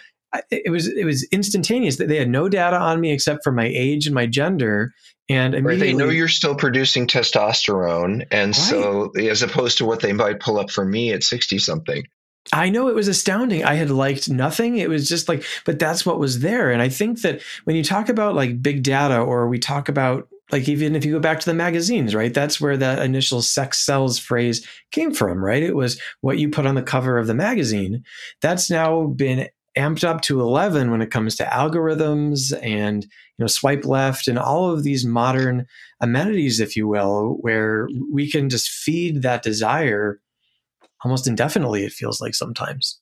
it 0.51 0.71
was 0.71 0.87
it 0.87 1.05
was 1.05 1.27
instantaneous 1.33 1.97
that 1.97 2.09
they 2.09 2.17
had 2.17 2.29
no 2.29 2.49
data 2.49 2.79
on 2.79 3.01
me 3.01 3.13
except 3.13 3.43
for 3.43 3.53
my 3.53 3.67
age 3.67 4.07
and 4.07 4.15
my 4.15 4.27
gender 4.27 4.93
and 5.29 5.55
they 5.55 5.93
know 5.93 6.09
you're 6.09 6.29
still 6.29 6.55
producing 6.55 7.07
testosterone 7.07 8.27
and 8.31 8.49
right. 8.49 8.55
so 8.55 9.11
as 9.11 9.43
opposed 9.43 9.79
to 9.79 9.85
what 9.85 10.01
they 10.01 10.13
might 10.13 10.41
pull 10.41 10.59
up 10.59 10.71
for 10.71 10.85
me 10.85 11.13
at 11.13 11.25
60 11.25 11.59
something 11.59 12.05
I 12.53 12.69
know 12.69 12.89
it 12.89 12.95
was 12.95 13.09
astounding. 13.09 13.65
I 13.65 13.75
had 13.75 13.91
liked 13.91 14.29
nothing. 14.29 14.79
It 14.79 14.89
was 14.89 15.09
just 15.09 15.29
like, 15.29 15.45
but 15.65 15.79
that's 15.79 16.05
what 16.05 16.19
was 16.19 16.41
there. 16.41 16.71
And 16.71 16.83
I 16.83 16.89
think 16.89 17.23
that 17.23 17.43
when 17.65 17.77
you 17.77 17.85
talk 17.85 18.09
about 18.09 18.35
like 18.35 18.63
big 18.63 18.83
data 18.83 19.21
or 19.21 19.49
we 19.49 19.59
talk 19.59 19.89
about 19.89 20.29
like 20.51 20.69
even 20.69 20.97
if 20.97 21.05
you 21.05 21.13
go 21.13 21.21
back 21.21 21.39
to 21.41 21.47
the 21.47 21.55
magazines, 21.55 22.15
right? 22.15 22.35
That's 22.35 22.61
where 22.61 22.77
that 22.77 23.03
initial 23.03 23.41
sex 23.41 23.79
sells 23.79 24.19
phrase 24.19 24.67
came 24.91 25.13
from, 25.13 25.45
right? 25.45 25.63
It 25.63 25.77
was 25.77 26.01
what 26.23 26.39
you 26.39 26.49
put 26.49 26.67
on 26.67 26.75
the 26.75 26.83
cover 26.83 27.19
of 27.19 27.29
the 27.29 27.35
magazine. 27.35 28.03
That's 28.43 28.69
now 28.69 29.07
been 29.07 29.49
amped 29.79 30.03
up 30.03 30.21
to 30.23 30.41
11 30.41 30.91
when 30.91 31.01
it 31.01 31.11
comes 31.13 31.37
to 31.37 31.45
algorithms 31.45 32.53
and 32.61 33.05
you 33.05 33.09
know 33.39 33.47
swipe 33.47 33.85
left 33.85 34.27
and 34.27 34.37
all 34.37 34.71
of 34.71 34.83
these 34.83 35.07
modern 35.07 35.65
amenities 36.01 36.59
if 36.59 36.77
you 36.77 36.89
will 36.89 37.37
where 37.41 37.89
we 38.13 38.29
can 38.29 38.49
just 38.49 38.69
feed 38.69 39.23
that 39.23 39.45
desire 39.45 40.21
almost 41.05 41.27
indefinitely, 41.27 41.85
it 41.85 41.93
feels 41.93 42.21
like 42.21 42.35
sometimes. 42.35 43.01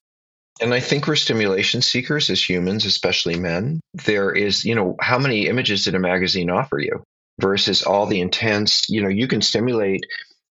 And 0.60 0.74
I 0.74 0.80
think 0.80 1.06
we're 1.06 1.16
stimulation 1.16 1.82
seekers 1.82 2.30
as 2.30 2.48
humans, 2.48 2.84
especially 2.84 3.38
men. 3.38 3.80
There 3.94 4.32
is, 4.32 4.64
you 4.64 4.74
know, 4.74 4.96
how 5.00 5.18
many 5.18 5.46
images 5.46 5.84
did 5.84 5.94
a 5.94 6.00
magazine 6.00 6.50
offer 6.50 6.78
you 6.78 7.02
versus 7.40 7.82
all 7.82 8.06
the 8.06 8.20
intense, 8.20 8.88
you 8.88 9.02
know, 9.02 9.08
you 9.08 9.28
can 9.28 9.40
stimulate, 9.40 10.04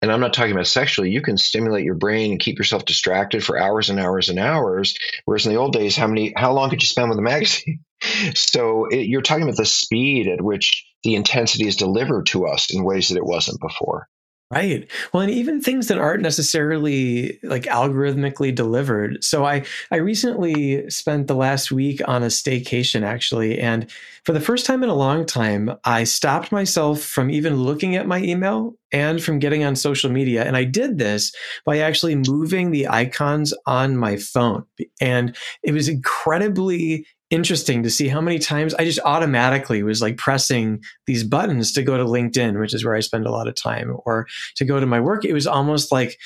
and 0.03 0.13
I'm 0.13 0.21
not 0.21 0.35
talking 0.35 0.53
about 0.53 0.67
sexually, 0.67 1.11
you 1.11 1.23
can 1.23 1.39
stimulate 1.39 1.85
your 1.85 1.95
brain 1.95 2.33
and 2.33 2.41
keep 2.41 2.59
yourself 2.59 2.85
distracted 2.85 3.43
for 3.43 3.59
hours 3.59 3.89
and 3.89 3.99
hours 3.99 4.29
and 4.29 4.39
hours. 4.39 4.95
Whereas 5.25 5.47
in 5.47 5.53
the 5.53 5.59
old 5.59 5.73
days, 5.73 5.97
how 5.97 6.07
many, 6.07 6.35
how 6.37 6.53
long 6.53 6.69
could 6.69 6.83
you 6.83 6.89
spend 6.89 7.09
with 7.09 7.19
a 7.19 7.23
magazine? 7.23 7.81
so 8.35 8.87
it, 8.87 9.07
you're 9.07 9.23
talking 9.23 9.45
about 9.45 9.57
the 9.57 9.65
speed 9.65 10.29
at 10.29 10.43
which 10.43 10.87
the 11.03 11.15
intensity 11.15 11.67
is 11.67 11.77
delivered 11.77 12.27
to 12.27 12.47
us 12.47 12.75
in 12.75 12.85
ways 12.85 13.09
that 13.09 13.17
it 13.17 13.25
wasn't 13.25 13.61
before. 13.61 14.07
Right. 14.55 14.89
Well, 15.13 15.23
and 15.23 15.33
even 15.33 15.61
things 15.61 15.89
that 15.89 15.99
aren't 15.99 16.23
necessarily 16.23 17.41
like 17.43 17.65
algorithmically 17.65 18.55
delivered. 18.55 19.25
So 19.25 19.45
I 19.45 19.65
I 19.91 19.97
recently 19.97 20.89
spent 20.91 21.27
the 21.27 21.35
last 21.35 21.73
week 21.73 22.01
on 22.07 22.23
a 22.23 22.27
staycation 22.27 23.03
actually, 23.03 23.59
and 23.59 23.91
for 24.25 24.33
the 24.33 24.41
first 24.41 24.65
time 24.65 24.85
in 24.85 24.89
a 24.91 24.95
long 24.95 25.27
time, 25.27 25.71
I 25.85 26.05
stopped 26.05 26.53
myself 26.53 27.01
from 27.01 27.31
even 27.31 27.57
looking 27.57 27.97
at 27.97 28.07
my 28.07 28.21
email 28.23 28.77
and 28.93 29.21
from 29.21 29.41
getting 29.41 29.65
on 29.65 29.75
social 29.75 30.11
media. 30.11 30.45
And 30.45 30.57
I 30.57 30.65
did 30.65 30.99
this 30.99 31.33
by 31.67 31.79
actually 31.79 32.15
moving 32.15 32.71
the 32.71 32.87
icons 32.87 33.53
on 33.67 33.97
my 33.97 34.17
phone. 34.17 34.65
And 35.01 35.37
it 35.63 35.73
was 35.73 35.89
incredibly 35.89 37.07
interesting 37.35 37.83
to 37.83 37.91
see 37.91 38.09
how 38.09 38.21
many 38.21 38.39
times 38.39 38.75
I 38.75 38.85
just 38.85 39.01
automatically 39.05 39.83
was 39.83 40.01
like 40.01 40.17
pressing 40.17 40.83
these 41.07 41.25
buttons 41.25 41.73
to 41.73 41.83
go 41.83 41.97
to 41.97 42.05
LinkedIn, 42.05 42.61
which 42.61 42.73
is 42.73 42.85
where 42.85 42.95
I 42.95 43.01
spend 43.01 43.27
a 43.27 43.31
lot 43.31 43.49
of 43.49 43.55
time, 43.55 43.97
or 44.07 44.27
to 44.57 44.65
go 44.65 44.79
to 44.79 44.87
my 44.87 45.01
work. 45.01 45.25
It 45.25 45.33
was 45.33 45.47
almost 45.47 45.91
like 45.91 46.17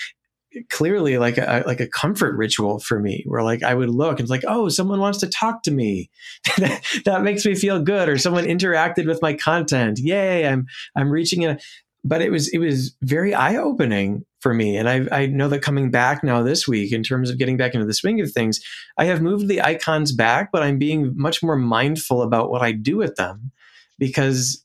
clearly 0.70 1.18
like 1.18 1.38
a 1.38 1.62
like 1.66 1.80
a 1.80 1.86
comfort 1.86 2.36
ritual 2.36 2.78
for 2.78 3.00
me 3.00 3.22
where 3.26 3.42
like 3.42 3.62
I 3.62 3.74
would 3.74 3.90
look 3.90 4.12
and 4.12 4.20
it's 4.20 4.30
like 4.30 4.44
oh 4.48 4.68
someone 4.68 5.00
wants 5.00 5.18
to 5.20 5.28
talk 5.28 5.62
to 5.64 5.70
me. 5.70 6.10
That 7.04 7.22
makes 7.22 7.44
me 7.44 7.54
feel 7.54 7.82
good 7.82 8.08
or 8.08 8.18
someone 8.18 8.44
interacted 8.44 9.06
with 9.06 9.22
my 9.22 9.34
content. 9.34 9.98
Yay 9.98 10.46
I'm 10.46 10.66
I'm 10.96 11.10
reaching 11.10 11.42
in. 11.42 11.58
But 12.04 12.22
it 12.22 12.30
was 12.30 12.48
it 12.48 12.58
was 12.58 12.96
very 13.02 13.34
eye 13.34 13.56
opening 13.56 14.24
for 14.40 14.54
me. 14.54 14.76
And 14.76 14.88
I, 14.88 15.06
I 15.10 15.26
know 15.26 15.48
that 15.48 15.62
coming 15.62 15.90
back 15.90 16.22
now 16.22 16.42
this 16.42 16.68
week, 16.68 16.92
in 16.92 17.02
terms 17.02 17.30
of 17.30 17.38
getting 17.38 17.56
back 17.56 17.74
into 17.74 17.86
the 17.86 17.94
swing 17.94 18.20
of 18.20 18.30
things, 18.30 18.60
I 18.96 19.06
have 19.06 19.22
moved 19.22 19.48
the 19.48 19.62
icons 19.62 20.12
back, 20.12 20.50
but 20.52 20.62
I'm 20.62 20.78
being 20.78 21.12
much 21.16 21.42
more 21.42 21.56
mindful 21.56 22.22
about 22.22 22.50
what 22.50 22.62
I 22.62 22.72
do 22.72 22.96
with 22.96 23.16
them 23.16 23.50
because 23.98 24.64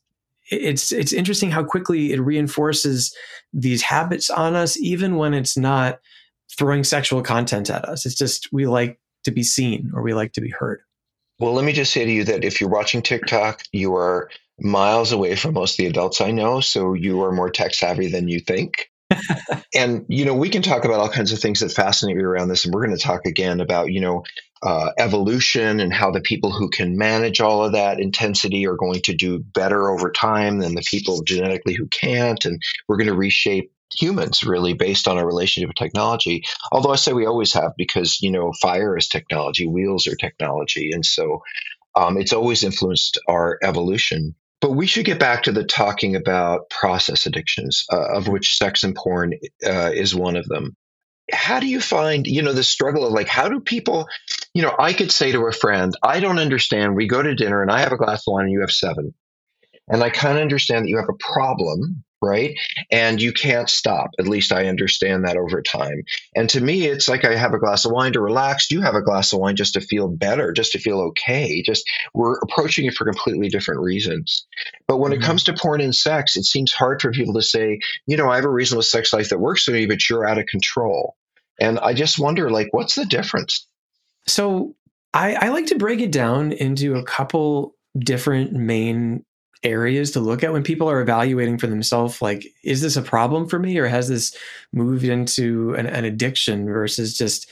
it's 0.50 0.92
it's 0.92 1.12
interesting 1.12 1.50
how 1.50 1.64
quickly 1.64 2.12
it 2.12 2.20
reinforces 2.20 3.16
these 3.52 3.82
habits 3.82 4.30
on 4.30 4.54
us, 4.54 4.78
even 4.78 5.16
when 5.16 5.34
it's 5.34 5.56
not 5.56 5.98
throwing 6.56 6.84
sexual 6.84 7.22
content 7.22 7.70
at 7.70 7.84
us. 7.86 8.06
It's 8.06 8.14
just 8.14 8.52
we 8.52 8.66
like 8.66 9.00
to 9.24 9.30
be 9.30 9.42
seen 9.42 9.90
or 9.94 10.02
we 10.02 10.14
like 10.14 10.32
to 10.34 10.40
be 10.40 10.50
heard. 10.50 10.82
Well, 11.40 11.52
let 11.52 11.64
me 11.64 11.72
just 11.72 11.92
say 11.92 12.04
to 12.04 12.12
you 12.12 12.24
that 12.24 12.44
if 12.44 12.60
you're 12.60 12.70
watching 12.70 13.02
TikTok, 13.02 13.62
you 13.72 13.96
are 13.96 14.30
miles 14.60 15.10
away 15.10 15.34
from 15.34 15.54
most 15.54 15.72
of 15.72 15.76
the 15.78 15.86
adults 15.86 16.20
I 16.20 16.30
know. 16.30 16.60
So 16.60 16.94
you 16.94 17.22
are 17.22 17.32
more 17.32 17.50
tech 17.50 17.74
savvy 17.74 18.08
than 18.08 18.28
you 18.28 18.38
think. 18.38 18.90
And 19.74 20.04
you 20.08 20.24
know 20.24 20.34
we 20.34 20.48
can 20.48 20.62
talk 20.62 20.84
about 20.84 21.00
all 21.00 21.08
kinds 21.08 21.32
of 21.32 21.38
things 21.38 21.60
that 21.60 21.72
fascinate 21.72 22.16
me 22.16 22.22
around 22.22 22.48
this 22.48 22.64
and 22.64 22.74
we're 22.74 22.84
going 22.84 22.96
to 22.96 23.02
talk 23.02 23.26
again 23.26 23.60
about 23.60 23.92
you 23.92 24.00
know 24.00 24.22
uh, 24.62 24.90
evolution 24.98 25.78
and 25.78 25.92
how 25.92 26.10
the 26.10 26.22
people 26.22 26.50
who 26.50 26.70
can 26.70 26.96
manage 26.96 27.40
all 27.40 27.64
of 27.64 27.72
that 27.72 28.00
intensity 28.00 28.66
are 28.66 28.76
going 28.76 29.00
to 29.02 29.14
do 29.14 29.38
better 29.38 29.90
over 29.90 30.10
time 30.10 30.58
than 30.58 30.74
the 30.74 30.84
people 30.86 31.22
genetically 31.22 31.74
who 31.74 31.86
can't 31.88 32.44
and 32.44 32.60
we're 32.88 32.96
going 32.96 33.08
to 33.08 33.14
reshape 33.14 33.70
humans 33.94 34.42
really 34.42 34.72
based 34.72 35.06
on 35.06 35.18
our 35.18 35.26
relationship 35.26 35.68
with 35.68 35.76
technology. 35.76 36.42
Although 36.72 36.92
i 36.92 36.96
say 36.96 37.12
we 37.12 37.26
always 37.26 37.52
have 37.52 37.72
because 37.76 38.20
you 38.22 38.30
know 38.30 38.52
fire 38.60 38.96
is 38.96 39.08
technology 39.08 39.66
wheels 39.66 40.06
are 40.06 40.16
technology 40.16 40.90
and 40.92 41.04
so 41.04 41.42
um, 41.96 42.16
it's 42.16 42.32
always 42.32 42.64
influenced 42.64 43.20
our 43.28 43.58
evolution 43.62 44.34
but 44.64 44.76
we 44.76 44.86
should 44.86 45.04
get 45.04 45.18
back 45.18 45.42
to 45.42 45.52
the 45.52 45.62
talking 45.62 46.16
about 46.16 46.70
process 46.70 47.26
addictions, 47.26 47.84
uh, 47.92 48.14
of 48.14 48.28
which 48.28 48.56
sex 48.56 48.82
and 48.82 48.94
porn 48.94 49.34
uh, 49.62 49.90
is 49.92 50.14
one 50.14 50.36
of 50.36 50.48
them. 50.48 50.74
How 51.30 51.60
do 51.60 51.66
you 51.66 51.82
find, 51.82 52.26
you 52.26 52.40
know, 52.40 52.54
the 52.54 52.64
struggle 52.64 53.06
of 53.06 53.12
like, 53.12 53.28
how 53.28 53.50
do 53.50 53.60
people, 53.60 54.08
you 54.54 54.62
know, 54.62 54.74
I 54.78 54.94
could 54.94 55.12
say 55.12 55.32
to 55.32 55.46
a 55.48 55.52
friend, 55.52 55.94
I 56.02 56.18
don't 56.18 56.38
understand. 56.38 56.96
We 56.96 57.06
go 57.06 57.20
to 57.20 57.34
dinner 57.34 57.60
and 57.60 57.70
I 57.70 57.80
have 57.80 57.92
a 57.92 57.98
glass 57.98 58.26
of 58.26 58.32
wine 58.32 58.44
and 58.44 58.52
you 58.52 58.62
have 58.62 58.70
seven. 58.70 59.12
And 59.86 60.02
I 60.02 60.08
kind 60.08 60.38
of 60.38 60.42
understand 60.42 60.86
that 60.86 60.88
you 60.88 60.96
have 60.96 61.10
a 61.10 61.32
problem 61.34 62.02
right? 62.24 62.58
And 62.90 63.20
you 63.20 63.32
can't 63.32 63.68
stop. 63.68 64.10
At 64.18 64.26
least 64.26 64.52
I 64.52 64.66
understand 64.66 65.24
that 65.24 65.36
over 65.36 65.62
time. 65.62 66.02
And 66.34 66.48
to 66.50 66.60
me, 66.60 66.86
it's 66.86 67.08
like 67.08 67.24
I 67.24 67.36
have 67.36 67.52
a 67.52 67.58
glass 67.58 67.84
of 67.84 67.92
wine 67.92 68.14
to 68.14 68.20
relax. 68.20 68.70
You 68.70 68.80
have 68.80 68.94
a 68.94 69.02
glass 69.02 69.32
of 69.32 69.40
wine 69.40 69.56
just 69.56 69.74
to 69.74 69.80
feel 69.80 70.08
better, 70.08 70.52
just 70.52 70.72
to 70.72 70.78
feel 70.78 71.00
okay. 71.00 71.62
Just 71.62 71.88
we're 72.14 72.38
approaching 72.38 72.86
it 72.86 72.94
for 72.94 73.04
completely 73.04 73.48
different 73.48 73.80
reasons. 73.80 74.46
But 74.88 74.98
when 74.98 75.12
mm-hmm. 75.12 75.22
it 75.22 75.26
comes 75.26 75.44
to 75.44 75.52
porn 75.52 75.80
and 75.80 75.94
sex, 75.94 76.36
it 76.36 76.44
seems 76.44 76.72
hard 76.72 77.02
for 77.02 77.12
people 77.12 77.34
to 77.34 77.42
say, 77.42 77.78
you 78.06 78.16
know, 78.16 78.30
I 78.30 78.36
have 78.36 78.44
a 78.44 78.50
reasonable 78.50 78.82
sex 78.82 79.12
life 79.12 79.28
that 79.28 79.40
works 79.40 79.64
for 79.64 79.72
me, 79.72 79.86
but 79.86 80.08
you're 80.08 80.26
out 80.26 80.38
of 80.38 80.46
control. 80.46 81.16
And 81.60 81.78
I 81.78 81.94
just 81.94 82.18
wonder, 82.18 82.50
like, 82.50 82.68
what's 82.72 82.94
the 82.94 83.04
difference? 83.04 83.68
So 84.26 84.74
I, 85.12 85.34
I 85.34 85.48
like 85.50 85.66
to 85.66 85.78
break 85.78 86.00
it 86.00 86.10
down 86.10 86.52
into 86.52 86.96
a 86.96 87.04
couple 87.04 87.76
different 87.96 88.52
main 88.52 89.24
areas 89.62 90.10
to 90.12 90.20
look 90.20 90.42
at 90.42 90.52
when 90.52 90.62
people 90.62 90.90
are 90.90 91.00
evaluating 91.00 91.58
for 91.58 91.66
themselves 91.66 92.20
like 92.20 92.46
is 92.62 92.80
this 92.82 92.96
a 92.96 93.02
problem 93.02 93.48
for 93.48 93.58
me 93.58 93.78
or 93.78 93.86
has 93.86 94.08
this 94.08 94.36
moved 94.72 95.04
into 95.04 95.74
an, 95.74 95.86
an 95.86 96.04
addiction 96.04 96.66
versus 96.66 97.16
just 97.16 97.48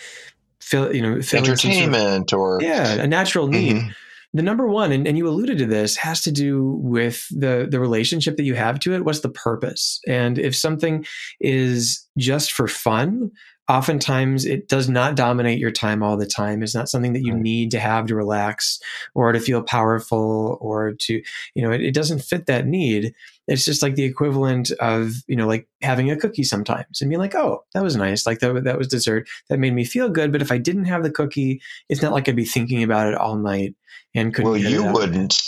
fill 0.61 0.95
you 0.95 1.03
know 1.03 1.21
entertainment 1.33 2.31
sort 2.31 2.63
of, 2.63 2.63
or 2.63 2.67
yeah 2.67 2.95
a 2.95 3.07
natural 3.07 3.47
need. 3.49 3.77
Mm-hmm. 3.77 3.89
the 4.35 4.43
number 4.43 4.67
one 4.67 4.93
and, 4.93 5.07
and 5.07 5.17
you 5.17 5.27
alluded 5.27 5.59
to 5.59 5.67
this 5.67 5.97
has 5.97 6.21
to 6.23 6.33
do 6.33 6.79
with 6.83 7.27
the 7.31 7.67
the 7.71 7.81
relationship 7.81 8.37
that 8.37 8.45
you 8.45 8.55
have 8.55 8.79
to 8.81 8.95
it. 8.95 9.05
What's 9.05 9.21
the 9.21 9.29
purpose? 9.29 10.01
And 10.07 10.39
if 10.39 10.55
something 10.55 11.07
is 11.41 12.07
just 12.19 12.53
for 12.53 12.69
fun 12.69 13.31
oftentimes 13.69 14.45
it 14.45 14.69
does 14.69 14.89
not 14.89 15.15
dominate 15.15 15.59
your 15.59 15.71
time 15.71 16.03
all 16.03 16.17
the 16.17 16.27
time. 16.27 16.63
It's 16.63 16.75
not 16.75 16.89
something 16.89 17.13
that 17.13 17.23
you 17.23 17.35
need 17.35 17.71
to 17.71 17.81
have 17.81 18.07
to 18.07 18.15
relax 18.15 18.81
or 19.15 19.33
to 19.33 19.41
feel 19.41 19.63
powerful 19.63 20.59
or 20.61 20.93
to, 21.01 21.23
you 21.55 21.63
know, 21.63 21.71
it, 21.71 21.81
it, 21.81 21.95
doesn't 21.95 22.21
fit 22.21 22.47
that 22.47 22.67
need. 22.67 23.15
It's 23.47 23.65
just 23.65 23.83
like 23.83 23.95
the 23.95 24.05
equivalent 24.05 24.73
of, 24.73 25.13
you 25.27 25.37
know, 25.37 25.47
like 25.47 25.69
having 25.81 26.11
a 26.11 26.17
cookie 26.17 26.43
sometimes 26.43 27.01
and 27.01 27.09
being 27.09 27.21
like, 27.21 27.35
oh, 27.35 27.65
that 27.75 27.83
was 27.83 27.97
nice. 27.97 28.27
Like 28.27 28.41
that, 28.41 28.65
that 28.65 28.79
was 28.79 28.89
dessert. 28.89 29.29
That 29.49 29.59
made 29.59 29.75
me 29.75 29.85
feel 29.85 30.09
good. 30.09 30.33
But 30.33 30.43
if 30.43 30.51
I 30.51 30.59
didn't 30.59 30.87
have 30.87 31.03
the 31.03 31.11
cookie, 31.11 31.61
it's 31.89 32.03
not 32.03 32.13
like 32.13 32.29
I'd 32.29 32.37
be 32.37 32.45
thinking 32.45 32.83
about 32.83 33.09
it 33.09 33.15
all 33.15 33.37
night 33.37 33.75
and 34.15 34.35
couldn't. 34.35 34.51
Well, 34.51 34.61
you 34.61 34.85
wouldn't. 34.85 35.41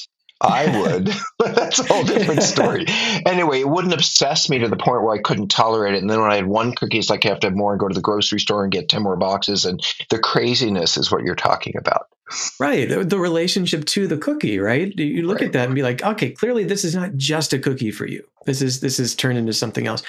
I 0.45 0.81
would, 0.81 1.11
but 1.39 1.55
that's 1.57 1.79
a 1.79 1.85
whole 1.85 2.05
different 2.05 2.43
story. 2.43 2.85
anyway, 3.27 3.61
it 3.61 3.69
wouldn't 3.69 3.95
obsess 3.95 4.49
me 4.49 4.59
to 4.59 4.69
the 4.69 4.77
point 4.77 5.03
where 5.03 5.15
I 5.15 5.23
couldn't 5.23 5.49
tolerate 5.49 5.95
it. 5.95 6.03
And 6.03 6.11
then 6.11 6.21
when 6.21 6.31
I 6.31 6.37
had 6.37 6.47
one 6.47 6.75
cookie, 6.75 6.99
it's 6.99 7.11
like 7.11 7.25
I 7.25 7.31
have 7.31 7.41
to 7.41 7.49
have 7.49 7.57
more 7.57 7.73
and 7.73 7.81
go 7.81 7.89
to 7.89 7.95
the 7.95 8.01
grocery 8.01 8.41
store 8.41 8.63
and 8.63 8.73
get 8.73 8.89
10 8.89 9.03
more 9.03 9.17
boxes. 9.17 9.65
And 9.65 9.85
the 10.11 10.19
craziness 10.19 10.97
is 10.97 11.11
what 11.11 11.25
you're 11.25 11.35
talking 11.35 11.77
about. 11.77 12.09
Right. 12.59 12.89
The 12.89 13.19
relationship 13.19 13.85
to 13.87 14.07
the 14.07 14.17
cookie, 14.17 14.59
right? 14.59 14.97
You 14.99 15.27
look 15.27 15.41
right. 15.41 15.47
at 15.47 15.53
that 15.53 15.67
and 15.67 15.75
be 15.75 15.83
like, 15.83 16.03
okay, 16.03 16.31
clearly 16.31 16.65
this 16.65 16.85
is 16.85 16.95
not 16.95 17.15
just 17.17 17.53
a 17.53 17.59
cookie 17.59 17.91
for 17.91 18.07
you. 18.07 18.25
This 18.47 18.63
is 18.63 18.81
this 18.81 18.99
is 18.99 19.15
turned 19.15 19.39
into 19.39 19.53
something 19.53 19.87
else. 19.87 20.03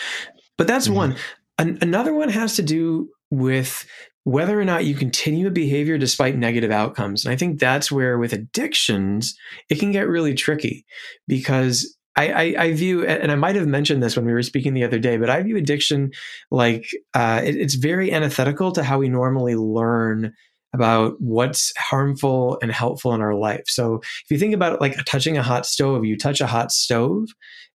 But 0.57 0.67
that's 0.67 0.87
mm-hmm. 0.87 0.95
one. 0.95 1.15
An- 1.57 1.77
another 1.81 2.13
one 2.13 2.29
has 2.29 2.55
to 2.55 2.63
do 2.63 3.09
with 3.29 3.85
whether 4.25 4.59
or 4.59 4.65
not 4.65 4.85
you 4.85 4.95
continue 4.95 5.47
a 5.47 5.51
behavior 5.51 5.99
despite 5.99 6.35
negative 6.35 6.71
outcomes. 6.71 7.23
And 7.23 7.31
I 7.31 7.37
think 7.37 7.59
that's 7.59 7.91
where 7.91 8.17
with 8.17 8.33
addictions, 8.33 9.37
it 9.69 9.79
can 9.79 9.91
get 9.91 10.07
really 10.07 10.33
tricky 10.33 10.83
because 11.27 11.95
I, 12.15 12.29
I, 12.29 12.63
I, 12.63 12.73
view, 12.73 13.05
and 13.05 13.31
I 13.31 13.35
might 13.35 13.55
have 13.55 13.67
mentioned 13.67 14.01
this 14.01 14.15
when 14.15 14.25
we 14.25 14.33
were 14.33 14.41
speaking 14.41 14.73
the 14.73 14.83
other 14.83 14.97
day, 14.97 15.17
but 15.17 15.29
I 15.29 15.43
view 15.43 15.57
addiction 15.57 16.11
like 16.49 16.87
uh, 17.13 17.41
it, 17.43 17.55
it's 17.55 17.75
very 17.75 18.11
antithetical 18.11 18.71
to 18.71 18.83
how 18.83 18.97
we 18.97 19.09
normally 19.09 19.55
learn 19.55 20.33
about 20.73 21.13
what's 21.19 21.71
harmful 21.77 22.57
and 22.63 22.71
helpful 22.71 23.13
in 23.13 23.21
our 23.21 23.35
life. 23.35 23.63
So 23.67 23.95
if 24.01 24.25
you 24.29 24.39
think 24.39 24.55
about 24.55 24.73
it 24.73 24.81
like 24.81 24.97
touching 25.05 25.37
a 25.37 25.43
hot 25.43 25.67
stove, 25.67 26.03
you 26.03 26.17
touch 26.17 26.41
a 26.41 26.47
hot 26.47 26.71
stove 26.71 27.27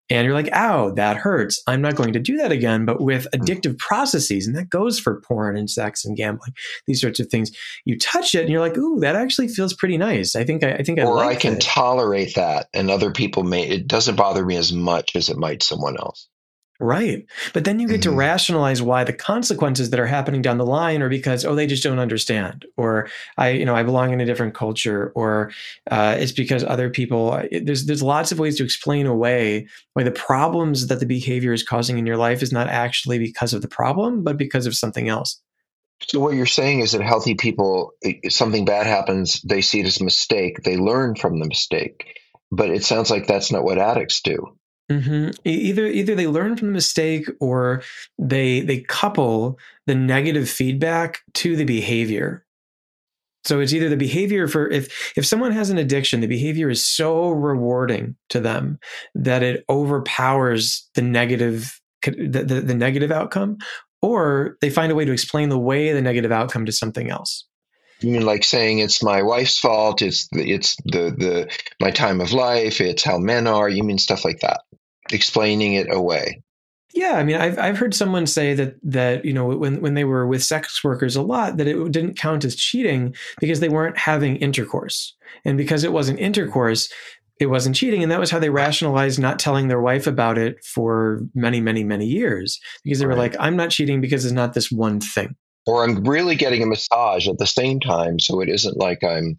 and 0.10 0.26
you're 0.26 0.34
like, 0.34 0.50
ow, 0.54 0.92
that 0.92 1.18
hurts. 1.18 1.62
I'm 1.68 1.82
not 1.82 1.96
going 1.96 2.14
to 2.14 2.20
do 2.20 2.38
that 2.38 2.52
again. 2.52 2.86
But 2.86 3.02
with 3.02 3.28
hmm. 3.34 3.42
addictive 3.42 3.78
processes, 3.78 4.48
and 4.48 4.56
that 4.56 4.70
goes 4.70 5.00
for 5.00 5.22
porn 5.22 5.58
and 5.58 5.70
sex 5.70 6.04
and 6.04 6.18
gambling, 6.18 6.54
these 6.88 7.02
sorts 7.02 7.20
of 7.20 7.28
things, 7.28 7.52
you 7.86 7.98
touch 7.98 8.36
it 8.36 8.42
and 8.42 8.50
you're 8.50 8.62
like, 8.62 8.78
ooh, 8.78 9.00
that 9.00 9.16
actually 9.16 9.48
feels 9.48 9.74
pretty 9.74 9.98
nice. 9.98 10.36
I 10.36 10.44
think 10.44 10.64
I, 10.64 10.74
I 10.74 10.84
think 10.84 11.00
I 11.00 11.04
or 11.04 11.16
like 11.16 11.38
I 11.38 11.40
can 11.40 11.60
tolerate 11.60 12.36
that, 12.36 12.70
and 12.74 12.90
other 12.90 13.12
people 13.12 13.44
may. 13.44 13.68
It 13.68 13.88
doesn't 13.88 14.16
bother 14.16 14.46
me 14.46 14.56
as 14.56 14.74
much 14.74 15.16
as 15.16 15.30
it 15.30 15.38
might 15.38 15.64
someone 15.64 15.98
else. 15.98 16.28
Right. 16.82 17.26
But 17.54 17.66
then 17.66 17.80
you 17.80 17.90
get 17.90 18.00
mm-hmm. 18.00 18.12
to 18.12 18.16
rationalize 18.16 18.82
why 18.82 19.04
the 19.04 19.12
consequences 19.12 19.90
that 19.90 20.00
are 20.00 20.08
happening 20.08 20.42
down 20.42 20.58
the 20.58 20.66
line 20.66 21.02
are 21.02 21.10
because, 21.10 21.44
oh, 21.44 21.54
they 21.54 21.68
just 21.68 21.84
don't 21.84 22.00
understand, 22.00 22.66
or 22.78 23.10
I, 23.38 23.50
you 23.50 23.66
know, 23.66 23.76
I 23.76 23.84
belong 23.84 24.14
in 24.14 24.22
a 24.22 24.26
different 24.26 24.54
culture, 24.54 25.12
or 25.14 25.52
uh, 25.92 26.16
it's 26.18 26.32
because 26.32 26.64
other 26.64 26.90
people, 26.90 27.36
it, 27.52 27.66
there's, 27.66 27.86
there's 27.86 28.02
lots 28.02 28.32
of 28.32 28.40
ways 28.40 28.56
to 28.58 28.64
explain 28.64 29.08
away 29.08 29.68
why 29.94 30.04
the 30.04 30.12
problems 30.12 30.88
that 30.88 31.02
the 31.02 31.06
behavior 31.06 31.52
is 31.52 31.64
causing 31.64 31.98
in 31.98 32.06
your 32.06 32.18
life 32.18 32.42
is 32.42 32.54
not 32.54 32.70
actually 32.70 33.20
because 33.20 33.54
of 33.54 33.62
the 33.62 33.68
problem, 33.68 34.24
but 34.24 34.38
because 34.38 34.66
of 34.66 34.74
something 34.74 35.10
else. 35.10 35.42
So 36.08 36.22
what 36.22 36.34
you're 36.34 36.46
saying 36.46 36.80
is 36.80 36.94
that 36.94 37.02
healthy 37.02 37.36
people, 37.36 37.92
if 38.02 38.32
something 38.32 38.64
bad 38.64 38.88
happens, 38.88 39.42
they 39.42 39.60
see 39.60 39.82
it 39.82 39.86
as 39.86 40.00
a 40.00 40.06
mistake. 40.06 40.64
They 40.64 40.78
learn 40.78 41.16
from 41.16 41.40
the 41.40 41.48
mistake. 41.48 42.16
But 42.52 42.70
it 42.70 42.86
sounds 42.86 43.12
like 43.12 43.28
that's 43.28 43.52
not 43.52 43.66
what 43.66 43.78
addicts 43.78 44.22
do. 44.22 44.58
Mm-hmm. 44.90 45.30
Either 45.46 45.86
either 45.86 46.16
they 46.16 46.28
learn 46.28 46.58
from 46.58 46.70
the 46.70 46.74
mistake 46.74 47.30
or 47.40 47.84
they 48.18 48.62
they 48.62 48.80
couple 48.82 49.60
the 49.86 49.96
negative 49.96 50.50
feedback 50.50 51.20
to 51.36 51.56
the 51.56 51.66
behavior. 51.66 52.46
So 53.46 53.60
it's 53.60 53.72
either 53.72 53.88
the 53.88 53.98
behavior 53.98 54.48
for 54.48 54.68
if 54.70 55.14
if 55.16 55.26
someone 55.26 55.52
has 55.52 55.70
an 55.70 55.78
addiction, 55.78 56.22
the 56.22 56.28
behavior 56.28 56.70
is 56.70 56.86
so 56.86 57.30
rewarding 57.30 58.16
to 58.30 58.40
them 58.40 58.80
that 59.14 59.44
it 59.44 59.64
overpowers 59.70 60.90
the 60.96 61.02
negative 61.02 61.80
the, 62.02 62.44
the, 62.44 62.62
the 62.62 62.76
negative 62.76 63.12
outcome, 63.12 63.58
or 64.02 64.58
they 64.62 64.70
find 64.70 64.92
a 64.92 64.96
way 64.96 65.06
to 65.06 65.12
explain 65.12 65.50
the 65.50 65.60
way 65.60 65.92
the 65.92 66.02
negative 66.02 66.32
outcome 66.32 66.66
to 66.66 66.72
something 66.72 67.10
else. 67.10 67.46
You 68.02 68.12
mean 68.12 68.26
like 68.26 68.44
saying 68.44 68.80
it's 68.80 69.04
my 69.04 69.22
wife's 69.22 69.60
fault? 69.60 70.02
It's 70.02 70.28
the, 70.32 70.52
it's 70.52 70.78
the 70.86 71.14
the 71.16 71.58
my 71.82 71.92
time 71.92 72.22
of 72.22 72.34
life. 72.34 72.82
It's 72.82 73.04
how 73.04 73.18
men 73.18 73.46
are. 73.46 73.70
You 73.70 73.84
mean 73.84 73.98
stuff 73.98 74.24
like 74.24 74.40
that? 74.40 74.62
Explaining 75.12 75.74
it 75.74 75.88
away. 75.90 76.42
Yeah, 76.94 77.14
I 77.14 77.24
mean, 77.24 77.36
I've 77.36 77.60
I've 77.60 77.78
heard 77.78 77.94
someone 77.94 78.26
say 78.26 78.54
that 78.56 78.76
that 78.84 79.24
you 79.24 79.34
know 79.34 79.46
when 79.46 79.80
when 79.82 79.94
they 79.94 80.04
were 80.04 80.26
with 80.26 80.44
sex 80.44 80.84
workers 80.84 81.16
a 81.16 81.22
lot 81.22 81.58
that 81.58 81.68
it 81.68 81.92
didn't 81.92 82.18
count 82.18 82.44
as 82.46 82.56
cheating 82.56 83.16
because 83.40 83.60
they 83.60 83.70
weren't 83.70 83.98
having 83.98 84.38
intercourse, 84.38 85.16
and 85.46 85.58
because 85.58 85.84
it 85.84 85.94
wasn't 85.94 86.20
intercourse, 86.20 86.92
it 87.40 87.46
wasn't 87.46 87.76
cheating, 87.76 88.02
and 88.02 88.12
that 88.12 88.20
was 88.20 88.32
how 88.32 88.40
they 88.40 88.50
rationalized 88.50 89.20
not 89.20 89.38
telling 89.38 89.68
their 89.68 89.82
wife 89.82 90.08
about 90.08 90.40
it 90.40 90.64
for 90.66 91.22
many 91.36 91.62
many 91.62 91.84
many 91.84 92.08
years 92.08 92.60
because 92.84 93.00
they 93.00 93.06
were 93.06 93.12
right. 93.12 93.34
like, 93.34 93.36
I'm 93.40 93.56
not 93.56 93.70
cheating 93.70 94.02
because 94.02 94.26
it's 94.26 94.34
not 94.34 94.54
this 94.54 94.72
one 94.72 95.00
thing, 95.00 95.36
or 95.68 95.84
I'm 95.84 96.04
really 96.04 96.36
getting 96.36 96.64
a 96.64 96.66
massage 96.66 97.28
at 97.28 97.38
the 97.38 97.46
same 97.46 97.80
time, 97.80 98.20
so 98.20 98.42
it 98.42 98.50
isn't 98.50 98.78
like 98.78 99.04
I'm. 99.04 99.38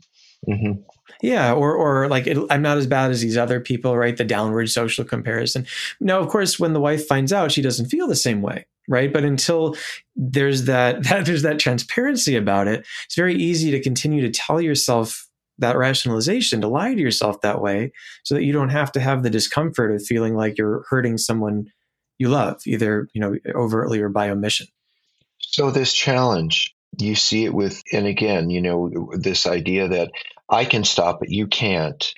Mm-hmm. 0.50 0.83
Yeah, 1.23 1.52
or 1.52 1.75
or 1.75 2.09
like 2.09 2.26
it, 2.26 2.38
I'm 2.50 2.62
not 2.62 2.78
as 2.78 2.87
bad 2.87 3.11
as 3.11 3.21
these 3.21 3.37
other 3.37 3.61
people, 3.61 3.97
right? 3.97 4.16
The 4.16 4.25
downward 4.25 4.71
social 4.71 5.04
comparison. 5.04 5.66
Now, 6.00 6.19
of 6.19 6.28
course, 6.28 6.59
when 6.59 6.73
the 6.73 6.80
wife 6.80 7.07
finds 7.07 7.33
out, 7.33 7.52
she 7.52 7.62
doesn't 7.62 7.87
feel 7.87 8.09
the 8.09 8.16
same 8.16 8.40
way, 8.40 8.66
right? 8.88 9.12
But 9.12 9.25
until 9.25 9.76
there's 10.16 10.64
that, 10.64 11.02
that 11.09 11.26
there's 11.26 11.42
that 11.42 11.59
transparency 11.59 12.37
about 12.37 12.69
it, 12.69 12.87
it's 13.04 13.16
very 13.16 13.35
easy 13.35 13.71
to 13.71 13.83
continue 13.83 14.23
to 14.23 14.30
tell 14.30 14.61
yourself 14.61 15.26
that 15.59 15.76
rationalization 15.76 16.62
to 16.62 16.69
lie 16.69 16.95
to 16.95 17.00
yourself 17.00 17.42
that 17.42 17.61
way, 17.61 17.92
so 18.23 18.35
that 18.35 18.45
you 18.45 18.52
don't 18.52 18.71
have 18.71 18.90
to 18.92 19.00
have 19.00 19.23
the 19.23 19.30
discomfort 19.30 19.92
of 19.92 20.04
feeling 20.04 20.35
like 20.35 20.57
you're 20.57 20.85
hurting 20.88 21.19
someone 21.19 21.71
you 22.19 22.28
love, 22.28 22.62
either 22.66 23.09
you 23.12 23.21
know 23.21 23.37
overtly 23.54 24.00
or 24.00 24.09
by 24.09 24.30
omission. 24.30 24.69
So 25.38 25.71
this 25.71 25.92
challenge 25.92 26.75
you 26.99 27.14
see 27.14 27.44
it 27.44 27.54
with 27.54 27.82
and 27.92 28.06
again 28.06 28.50
you 28.50 28.61
know 28.61 29.11
this 29.16 29.47
idea 29.47 29.88
that 29.88 30.11
I 30.50 30.64
can 30.64 30.85
stop 30.85 31.23
it, 31.23 31.30
you 31.30 31.47
can't. 31.47 32.12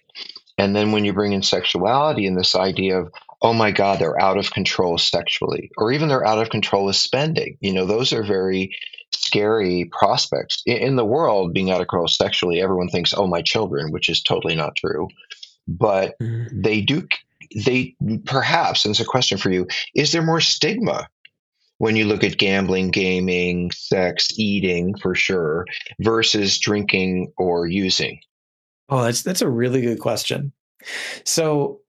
And 0.56 0.74
then 0.74 0.92
when 0.92 1.04
you 1.04 1.12
bring 1.12 1.32
in 1.32 1.42
sexuality 1.42 2.26
and 2.26 2.36
this 2.36 2.56
idea 2.56 2.98
of, 2.98 3.12
oh 3.42 3.52
my 3.52 3.70
God, 3.70 3.98
they're 3.98 4.20
out 4.20 4.38
of 4.38 4.50
control 4.50 4.96
sexually, 4.96 5.70
or 5.76 5.92
even 5.92 6.08
they're 6.08 6.26
out 6.26 6.40
of 6.40 6.50
control 6.50 6.86
with 6.86 6.96
spending, 6.96 7.58
you 7.60 7.72
know, 7.72 7.84
those 7.84 8.12
are 8.12 8.22
very 8.22 8.74
scary 9.12 9.90
prospects. 9.92 10.62
In 10.64 10.96
the 10.96 11.04
world, 11.04 11.52
being 11.52 11.70
out 11.70 11.80
of 11.80 11.88
control 11.88 12.08
sexually, 12.08 12.62
everyone 12.62 12.88
thinks, 12.88 13.12
oh, 13.14 13.26
my 13.26 13.42
children, 13.42 13.92
which 13.92 14.08
is 14.08 14.22
totally 14.22 14.54
not 14.54 14.76
true. 14.76 15.08
But 15.68 16.18
mm-hmm. 16.20 16.62
they 16.62 16.80
do, 16.80 17.06
they 17.54 17.94
perhaps, 18.24 18.84
and 18.84 18.92
it's 18.92 19.00
a 19.00 19.04
question 19.04 19.38
for 19.38 19.50
you, 19.50 19.66
is 19.94 20.12
there 20.12 20.22
more 20.22 20.40
stigma 20.40 21.08
when 21.82 21.96
you 21.96 22.04
look 22.04 22.22
at 22.22 22.38
gambling, 22.38 22.92
gaming, 22.92 23.68
sex, 23.72 24.28
eating 24.38 24.96
for 24.98 25.16
sure, 25.16 25.66
versus 25.98 26.56
drinking 26.60 27.32
or 27.36 27.66
using? 27.66 28.20
Oh, 28.88 29.02
that's 29.02 29.22
that's 29.22 29.42
a 29.42 29.48
really 29.48 29.80
good 29.80 29.98
question. 29.98 30.52
So 31.24 31.80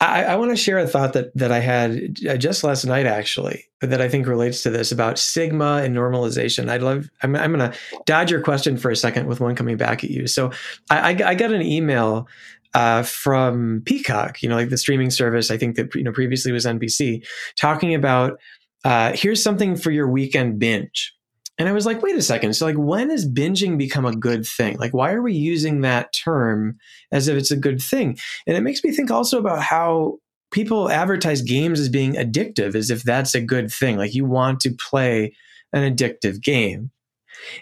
I, 0.00 0.22
I 0.22 0.36
want 0.36 0.52
to 0.52 0.56
share 0.56 0.78
a 0.78 0.86
thought 0.86 1.14
that 1.14 1.36
that 1.36 1.50
I 1.50 1.58
had 1.58 2.18
uh, 2.28 2.36
just 2.36 2.62
last 2.62 2.84
night, 2.84 3.06
actually, 3.06 3.64
that 3.80 4.00
I 4.00 4.08
think 4.08 4.28
relates 4.28 4.62
to 4.62 4.70
this 4.70 4.92
about 4.92 5.18
stigma 5.18 5.82
and 5.82 5.96
normalization. 5.96 6.70
I'd 6.70 6.82
love. 6.82 7.10
I'm, 7.24 7.34
I'm 7.34 7.52
going 7.52 7.72
to 7.72 7.76
dodge 8.06 8.30
your 8.30 8.42
question 8.42 8.76
for 8.76 8.92
a 8.92 8.96
second 8.96 9.26
with 9.26 9.40
one 9.40 9.56
coming 9.56 9.76
back 9.76 10.04
at 10.04 10.10
you. 10.10 10.28
So 10.28 10.52
I, 10.90 11.10
I, 11.10 11.30
I 11.30 11.34
got 11.34 11.50
an 11.50 11.62
email 11.62 12.28
uh, 12.74 13.02
from 13.02 13.82
Peacock, 13.84 14.44
you 14.44 14.48
know, 14.48 14.54
like 14.54 14.68
the 14.68 14.78
streaming 14.78 15.10
service. 15.10 15.50
I 15.50 15.56
think 15.56 15.74
that 15.74 15.92
you 15.96 16.04
know 16.04 16.12
previously 16.12 16.52
was 16.52 16.66
NBC, 16.66 17.26
talking 17.56 17.96
about 17.96 18.38
uh, 18.84 19.12
here's 19.14 19.42
something 19.42 19.76
for 19.76 19.90
your 19.90 20.08
weekend 20.08 20.58
binge. 20.58 21.14
And 21.58 21.68
I 21.68 21.72
was 21.72 21.84
like, 21.84 22.02
wait 22.02 22.16
a 22.16 22.22
second. 22.22 22.54
So, 22.54 22.64
like, 22.64 22.78
when 22.78 23.10
has 23.10 23.28
binging 23.28 23.76
become 23.76 24.06
a 24.06 24.16
good 24.16 24.46
thing? 24.46 24.78
Like, 24.78 24.94
why 24.94 25.12
are 25.12 25.20
we 25.20 25.34
using 25.34 25.82
that 25.82 26.14
term 26.14 26.78
as 27.12 27.28
if 27.28 27.36
it's 27.36 27.50
a 27.50 27.56
good 27.56 27.82
thing? 27.82 28.18
And 28.46 28.56
it 28.56 28.62
makes 28.62 28.82
me 28.82 28.92
think 28.92 29.10
also 29.10 29.38
about 29.38 29.62
how 29.62 30.18
people 30.52 30.90
advertise 30.90 31.42
games 31.42 31.78
as 31.78 31.90
being 31.90 32.14
addictive, 32.14 32.74
as 32.74 32.90
if 32.90 33.02
that's 33.02 33.34
a 33.34 33.42
good 33.42 33.70
thing. 33.70 33.98
Like, 33.98 34.14
you 34.14 34.24
want 34.24 34.60
to 34.60 34.70
play 34.70 35.34
an 35.74 35.94
addictive 35.94 36.40
game. 36.40 36.90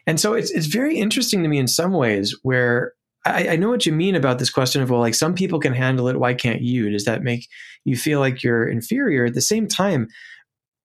And 0.06 0.20
so 0.20 0.34
it's, 0.34 0.50
it's 0.52 0.66
very 0.66 0.96
interesting 0.96 1.42
to 1.42 1.48
me 1.48 1.58
in 1.58 1.68
some 1.68 1.92
ways 1.92 2.36
where 2.42 2.92
I, 3.26 3.48
I, 3.48 3.56
know 3.56 3.68
what 3.68 3.84
you 3.84 3.92
mean 3.92 4.14
about 4.14 4.38
this 4.38 4.50
question 4.50 4.80
of, 4.80 4.90
well, 4.90 5.00
like 5.00 5.14
some 5.14 5.34
people 5.34 5.60
can 5.60 5.74
handle 5.74 6.08
it. 6.08 6.18
Why 6.18 6.34
can't 6.34 6.62
you? 6.62 6.90
Does 6.90 7.04
that 7.04 7.22
make 7.22 7.48
you 7.84 7.96
feel 7.96 8.20
like 8.20 8.42
you're 8.42 8.68
inferior? 8.68 9.26
At 9.26 9.34
the 9.34 9.40
same 9.40 9.66
time, 9.66 10.08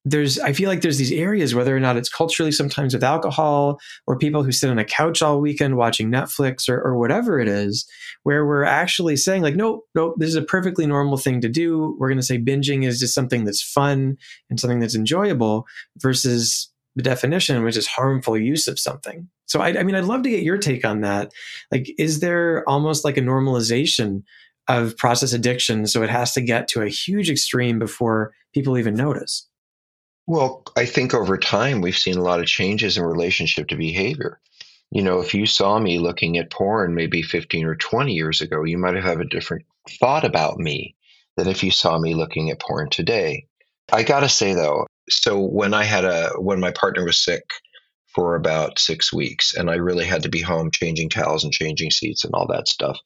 there's 0.06 0.38
I 0.40 0.52
feel 0.52 0.70
like 0.70 0.82
there's 0.82 0.98
these 0.98 1.12
areas, 1.12 1.56
whether 1.56 1.76
or 1.76 1.80
not 1.80 1.96
it's 1.96 2.10
culturally 2.10 2.52
sometimes 2.52 2.94
with 2.94 3.04
alcohol 3.04 3.80
or 4.06 4.18
people 4.18 4.44
who 4.44 4.52
sit 4.52 4.70
on 4.70 4.78
a 4.78 4.86
couch 4.86 5.22
all 5.22 5.40
weekend 5.40 5.78
watching 5.78 6.12
Netflix 6.12 6.68
or, 6.68 6.82
or 6.82 6.98
whatever 6.98 7.40
it 7.40 7.48
is, 7.48 7.88
where 8.24 8.46
we're 8.46 8.66
actually 8.66 9.16
saying 9.16 9.42
like, 9.42 9.56
no, 9.56 9.84
no, 9.96 10.14
this 10.18 10.30
is 10.30 10.36
a 10.36 10.42
perfectly 10.42 10.86
normal 10.86 11.18
thing 11.18 11.40
to 11.42 11.50
do. 11.50 11.96
We're 12.00 12.10
going 12.10 12.20
to 12.20 12.26
say 12.26 12.38
binging 12.38 12.86
is 12.86 13.00
just 13.00 13.14
something 13.14 13.46
that's 13.46 13.62
fun 13.62 14.18
and 14.50 14.60
something 14.60 14.80
that's 14.80 14.96
enjoyable 14.96 15.66
versus 16.00 16.70
the 16.96 17.04
definition, 17.04 17.64
which 17.64 17.78
is 17.78 17.88
harmful 17.88 18.38
use 18.38 18.68
of 18.68 18.80
something. 18.80 19.28
So 19.46 19.62
I, 19.62 19.80
I 19.80 19.84
mean, 19.84 19.96
I'd 19.96 20.04
love 20.04 20.24
to 20.24 20.30
get 20.30 20.44
your 20.44 20.58
take 20.58 20.86
on 20.86 21.02
that. 21.02 21.32
Like, 21.72 21.94
is 21.98 22.20
there 22.20 22.68
almost 22.68 23.06
like 23.06 23.18
a 23.18 23.22
normalization 23.22 24.24
of 24.68 24.96
process 24.98 25.34
addiction, 25.34 25.88
so 25.88 26.04
it 26.04 26.10
has 26.10 26.34
to 26.34 26.42
get 26.42 26.68
to 26.70 26.82
a 26.82 26.90
huge 26.90 27.30
extreme 27.30 27.80
before 27.80 28.34
people 28.54 28.78
even 28.78 28.96
notice? 28.96 29.48
Well, 30.26 30.64
I 30.76 30.86
think 30.86 31.14
over 31.14 31.38
time 31.38 31.82
we've 31.82 31.98
seen 31.98 32.18
a 32.18 32.24
lot 32.24 32.40
of 32.40 32.46
changes 32.46 32.98
in 32.98 33.04
relationship 33.04 33.68
to 33.68 33.76
behavior. 33.76 34.40
You 34.90 35.02
know, 35.02 35.20
if 35.20 35.34
you 35.34 35.46
saw 35.46 35.80
me 35.80 36.00
looking 36.00 36.38
at 36.38 36.52
porn 36.52 36.96
maybe 36.96 37.22
15 37.22 37.66
or 37.66 37.76
20 37.76 38.14
years 38.14 38.42
ago, 38.42 38.64
you 38.64 38.78
might 38.78 38.96
have 38.96 39.20
a 39.20 39.26
different 39.26 39.66
thought 40.00 40.24
about 40.24 40.58
me 40.58 40.96
than 41.36 41.48
if 41.48 41.64
you 41.64 41.72
saw 41.72 41.98
me 41.98 42.14
looking 42.14 42.52
at 42.52 42.62
porn 42.62 42.90
today. 42.90 43.48
I 43.92 44.04
got 44.04 44.22
to 44.22 44.30
say 44.30 44.54
though, 44.54 44.88
so 45.10 45.40
when 45.40 45.74
I 45.74 45.84
had 45.84 46.06
a 46.06 46.30
when 46.38 46.60
my 46.60 46.72
partner 46.72 47.04
was 47.04 47.18
sick 47.18 47.44
for 48.16 48.36
about 48.36 48.80
6 48.80 49.12
weeks 49.12 49.56
and 49.56 49.70
I 49.70 49.76
really 49.76 50.06
had 50.06 50.24
to 50.24 50.30
be 50.30 50.42
home 50.42 50.72
changing 50.72 51.10
towels 51.10 51.44
and 51.44 51.52
changing 51.52 51.92
seats 51.92 52.24
and 52.24 52.34
all 52.34 52.48
that 52.48 52.68
stuff, 52.68 52.98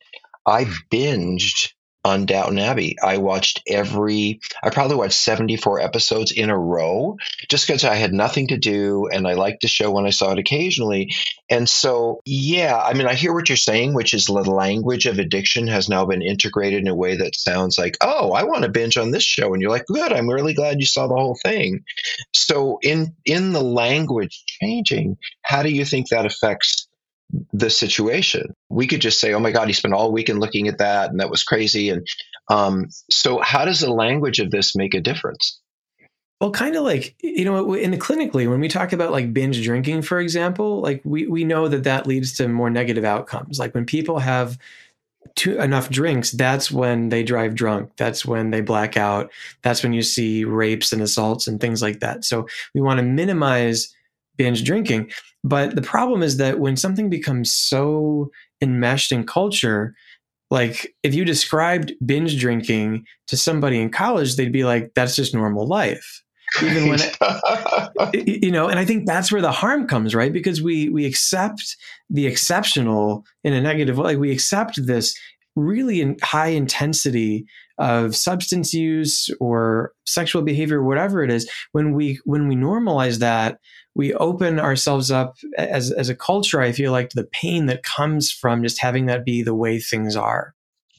I 0.46 0.66
binged 0.92 1.72
on 2.08 2.26
Downton 2.26 2.60
Abbey. 2.60 2.96
I 3.04 3.18
watched 3.18 3.62
every, 3.68 4.40
I 4.64 4.70
probably 4.70 4.96
watched 4.96 5.20
74 5.20 5.82
episodes 5.82 6.32
in 6.32 6.50
a 6.50 6.58
row 6.58 7.18
just 7.50 7.68
because 7.68 7.84
I 7.84 7.96
had 7.96 8.14
nothing 8.14 8.48
to 8.48 8.58
do 8.58 9.08
and 9.08 9.28
I 9.28 9.34
liked 9.34 9.62
the 9.62 9.68
show 9.68 9.92
when 9.92 10.06
I 10.06 10.12
saw 10.12 10.32
it 10.32 10.40
occasionally. 10.40 11.14
And 11.50 11.68
so, 11.68 12.22
yeah, 12.26 12.78
I 12.78 12.94
mean, 12.94 13.08
I 13.08 13.14
hear 13.14 13.34
what 13.34 13.50
you're 13.50 13.58
saying, 13.58 13.94
which 13.94 14.14
is 14.14 14.26
the 14.26 14.34
language 14.34 15.06
of 15.06 15.20
addiction 15.20 15.68
has 15.68 15.90
now 15.90 16.06
been 16.06 16.22
integrated 16.22 16.82
in 16.82 16.88
a 16.88 16.96
way 16.96 17.18
that 17.18 17.36
sounds 17.36 17.78
like, 17.78 17.98
oh, 18.02 18.32
I 18.32 18.44
want 18.44 18.64
to 18.64 18.70
binge 18.70 18.98
on 18.98 19.12
this 19.12 19.24
show. 19.24 19.54
And 19.54 19.62
you're 19.62 19.72
like, 19.72 19.86
good, 19.86 20.14
I'm 20.14 20.30
really 20.30 20.54
glad 20.54 20.80
you 20.80 20.86
saw 20.86 21.08
the 21.08 21.16
whole 21.16 21.38
thing. 21.42 21.84
So, 22.34 22.80
in, 22.82 23.16
in 23.26 23.54
the 23.54 23.64
language 23.64 24.44
changing, 24.62 25.18
how 25.42 25.64
do 25.64 25.70
you 25.70 25.86
think 25.86 26.10
that 26.10 26.26
affects 26.26 26.87
the 27.54 27.70
situation. 27.70 28.54
We 28.70 28.88
could 28.88 29.02
just 29.02 29.20
say, 29.20 29.34
"Oh 29.34 29.40
my 29.40 29.52
God, 29.52 29.68
he 29.68 29.74
spent 29.74 29.94
all 29.94 30.12
weekend 30.12 30.40
looking 30.40 30.68
at 30.68 30.78
that, 30.78 31.10
and 31.10 31.20
that 31.20 31.30
was 31.30 31.44
crazy." 31.44 31.90
And 31.90 32.08
um, 32.50 32.88
so, 33.12 33.40
how 33.40 33.66
does 33.66 33.82
the 33.82 33.92
language 33.92 34.40
of 34.40 34.52
this 34.52 34.76
make 34.76 34.94
a 34.94 35.02
difference? 35.02 35.60
Well, 36.40 36.52
kind 36.52 36.76
of 36.76 36.84
like 36.84 37.16
you 37.22 37.46
know, 37.46 37.74
in 37.74 37.92
the 37.92 37.98
clinically, 37.98 38.50
when 38.50 38.60
we 38.60 38.68
talk 38.68 38.94
about 38.94 39.12
like 39.12 39.34
binge 39.34 39.64
drinking, 39.64 40.04
for 40.04 40.20
example, 40.20 40.82
like 40.82 41.02
we 41.04 41.28
we 41.28 41.44
know 41.44 41.68
that 41.68 41.84
that 41.84 42.08
leads 42.08 42.34
to 42.34 42.48
more 42.48 42.70
negative 42.70 43.04
outcomes. 43.04 43.60
Like 43.60 43.74
when 43.74 43.86
people 43.86 44.20
have 44.20 44.58
too, 45.36 45.60
enough 45.60 45.90
drinks, 45.90 46.32
that's 46.32 46.72
when 46.72 47.10
they 47.10 47.24
drive 47.24 47.56
drunk. 47.56 47.92
That's 47.98 48.26
when 48.26 48.52
they 48.52 48.62
black 48.62 48.98
out. 48.98 49.32
That's 49.62 49.84
when 49.84 49.94
you 49.94 50.02
see 50.02 50.46
rapes 50.46 50.94
and 50.94 51.02
assaults 51.02 51.48
and 51.48 51.60
things 51.60 51.82
like 51.82 52.00
that. 52.02 52.24
So 52.24 52.48
we 52.74 52.82
want 52.82 53.00
to 53.00 53.04
minimize 53.04 53.94
binge 54.38 54.64
drinking. 54.64 55.12
But 55.44 55.76
the 55.76 55.82
problem 55.82 56.24
is 56.24 56.38
that 56.38 56.60
when 56.60 56.78
something 56.78 57.10
becomes 57.10 57.54
so 57.54 58.32
enmeshed 58.62 59.12
in 59.12 59.26
culture, 59.26 59.96
like 60.50 60.94
if 61.04 61.14
you 61.14 61.26
described 61.26 61.94
binge 62.06 62.40
drinking 62.40 63.06
to 63.28 63.38
somebody 63.38 63.80
in 63.80 63.90
college, 63.90 64.36
they'd 64.36 64.52
be 64.52 64.64
like, 64.64 64.92
that's 64.96 65.16
just 65.16 65.34
normal 65.34 65.68
life. 65.68 66.24
even 66.64 66.88
when 66.88 67.00
it, 68.14 68.42
you 68.42 68.50
know 68.50 68.70
and 68.70 68.80
i 68.80 68.86
think 68.86 69.06
that's 69.06 69.34
where 69.34 69.42
the 69.42 69.52
harm 69.52 69.86
comes 69.86 70.16
right 70.16 70.32
because 70.32 70.62
we 70.62 70.88
we 70.88 71.06
accept 71.06 71.76
the 72.10 72.26
exceptional 72.26 73.26
in 73.44 73.52
a 73.52 73.60
negative 73.60 73.98
way 73.98 74.16
we 74.16 74.32
accept 74.32 74.86
this 74.86 75.14
really 75.58 76.02
in 76.02 76.18
high 76.22 76.48
intensity 76.50 77.46
of 77.78 78.16
substance 78.16 78.74
use 78.74 79.30
or 79.40 79.92
sexual 80.06 80.42
behavior 80.42 80.82
whatever 80.82 81.24
it 81.24 81.30
is 81.30 81.50
when 81.74 81.94
we 81.94 82.20
when 82.24 82.48
we 82.48 82.56
normalize 82.56 83.20
that 83.20 83.60
we 83.94 84.14
open 84.16 84.60
ourselves 84.60 85.12
up 85.12 85.36
as 85.58 85.92
as 85.92 86.10
a 86.10 86.16
culture 86.16 86.62
i 86.62 86.72
feel 86.72 86.92
like 86.92 87.10
the 87.10 87.28
pain 87.34 87.66
that 87.66 87.84
comes 87.84 88.32
from 88.32 88.64
just 88.64 88.80
having 88.80 89.06
that 89.06 89.26
be 89.26 89.44
the 89.44 89.56
way 89.56 89.80
things 89.80 90.16
are 90.16 90.56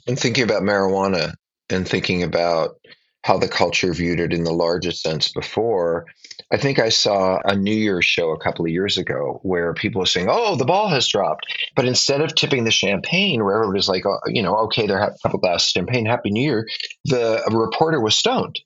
and 0.07 0.18
thinking 0.18 0.44
about 0.44 0.62
marijuana 0.62 1.35
and 1.71 1.88
thinking 1.88 2.23
about 2.23 2.77
how 3.25 3.37
the 3.37 3.49
culture 3.49 3.92
viewed 3.92 4.21
it 4.21 4.33
in 4.33 4.44
the 4.44 4.53
largest 4.53 5.03
sense 5.03 5.31
before. 5.33 6.07
I 6.51 6.57
think 6.57 6.79
I 6.79 6.89
saw 6.89 7.41
a 7.45 7.55
New 7.55 7.75
Year's 7.75 8.07
show 8.07 8.31
a 8.31 8.39
couple 8.39 8.65
of 8.65 8.71
years 8.71 8.97
ago 8.97 9.41
where 9.43 9.75
people 9.75 10.01
were 10.01 10.07
saying, 10.07 10.29
"Oh, 10.31 10.57
the 10.57 10.65
ball 10.65 10.89
has 10.89 11.07
dropped," 11.07 11.47
but 11.77 11.85
instead 11.85 12.23
of 12.23 12.35
tipping 12.35 12.65
the 12.65 12.71
champagne, 12.71 13.45
where 13.45 13.57
everybody's 13.57 13.89
like, 13.89 14.07
oh, 14.07 14.19
"You 14.27 14.43
know, 14.43 14.57
okay, 14.61 14.87
they're 14.87 14.99
having 14.99 15.17
a 15.17 15.23
couple 15.23 15.41
glasses 15.41 15.69
of 15.69 15.73
champagne, 15.73 16.07
Happy 16.07 16.31
New 16.31 16.43
Year," 16.43 16.67
the 17.05 17.43
reporter 17.53 18.01
was 18.01 18.17
stoned. 18.17 18.61